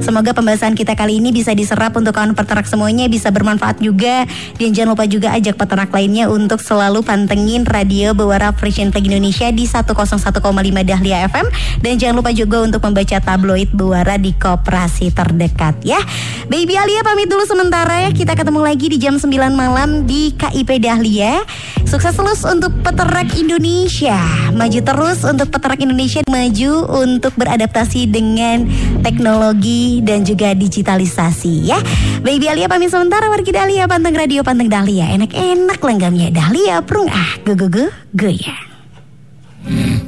Semoga 0.00 0.32
pembahasan 0.32 0.72
kita 0.72 0.96
kali 0.96 1.20
ini 1.20 1.36
bisa 1.36 1.52
diserap 1.52 2.00
untuk 2.00 2.16
kawan 2.16 2.32
peternak 2.32 2.64
semuanya 2.64 3.12
bisa 3.12 3.28
bermanfaat 3.28 3.76
juga 3.76 4.24
dan 4.56 4.72
jangan 4.72 4.96
lupa 4.96 5.04
juga 5.04 5.36
ajak 5.36 5.60
peternak 5.60 5.92
lainnya 5.92 6.32
untuk 6.32 6.64
selalu 6.64 7.04
pantengin 7.04 7.68
Radio 7.68 8.16
Buara 8.16 8.56
Frisian 8.56 8.88
Flag 8.88 9.04
Indonesia 9.04 9.52
di 9.52 9.68
101,5 9.68 10.32
Dahlia 10.80 11.28
FM 11.28 11.46
dan 11.84 11.92
jangan 12.00 12.24
lupa 12.24 12.32
juga 12.32 12.64
untuk 12.64 12.80
membaca 12.80 13.20
tabloid 13.20 13.68
Buara 13.76 14.16
di 14.16 14.32
koperasi 14.32 15.12
terdekat 15.12 15.76
ya. 15.84 16.00
Baby 16.48 16.80
Alia 16.80 17.04
pamit 17.04 17.28
dulu 17.28 17.44
sementara 17.44 18.08
ya. 18.08 18.16
Kita 18.16 18.32
ketemu 18.32 18.64
lagi 18.64 18.88
di 18.88 18.96
jam 18.96 19.20
9 19.20 19.28
malam 19.52 20.08
di 20.08 20.32
KIP 20.40 20.80
Dahlia. 20.80 21.44
Sukses 21.84 22.16
terus 22.16 22.40
untuk 22.48 22.72
peternak 22.80 23.28
Indonesia. 23.36 24.16
Maju 24.56 24.80
terus 24.80 25.20
peternak 25.42 25.82
Indonesia 25.82 26.22
maju 26.30 26.72
untuk 27.02 27.34
beradaptasi 27.34 28.06
dengan 28.06 28.70
teknologi 29.02 29.98
dan 30.06 30.22
juga 30.22 30.54
digitalisasi 30.54 31.54
ya. 31.66 31.78
Baby 32.22 32.46
Alia 32.46 32.70
pamit 32.70 32.94
sementara 32.94 33.26
wargi 33.26 33.50
Dahlia 33.50 33.90
panteng 33.90 34.14
radio 34.14 34.46
panteng 34.46 34.70
Dahlia. 34.70 35.10
Enak-enak 35.10 35.82
lenggamnya 35.82 36.30
Dahlia 36.30 36.78
prung 36.86 37.10
ah 37.10 37.34
go 37.42 37.58
go 37.58 37.66
go 37.66 37.90
go 38.14 38.30
ya. 38.30 38.73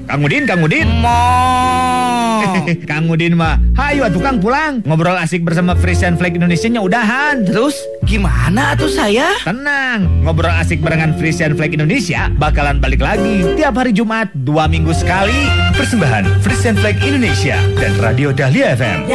Kang 0.07 0.23
Udin, 0.23 0.47
Kang 0.47 0.63
Udin. 0.63 0.89
Kang 2.91 3.11
Udin 3.11 3.35
mah, 3.35 3.59
hayu 3.75 4.07
atuh 4.07 4.23
Kang 4.23 4.39
pulang. 4.39 4.79
Ngobrol 4.87 5.19
asik 5.19 5.43
bersama 5.43 5.75
Frisian 5.75 6.15
Flag 6.15 6.39
Indonesia-nya 6.39 6.79
udahan. 6.79 7.43
Terus 7.43 7.75
gimana 8.07 8.79
tuh 8.79 8.87
saya? 8.87 9.35
Tenang, 9.43 10.23
ngobrol 10.23 10.55
asik 10.55 10.79
barengan 10.79 11.19
Frisian 11.19 11.59
Flag 11.59 11.75
Indonesia 11.75 12.31
bakalan 12.39 12.79
balik 12.79 13.03
lagi 13.03 13.43
tiap 13.59 13.75
hari 13.75 13.91
Jumat 13.91 14.31
dua 14.47 14.71
minggu 14.71 14.95
sekali. 14.95 15.51
Persembahan 15.75 16.39
Frisian 16.39 16.79
Flag 16.79 17.03
Indonesia 17.03 17.59
dan 17.75 17.93
Radio 17.99 18.31
Dahlia 18.31 18.79
FM. 18.79 19.11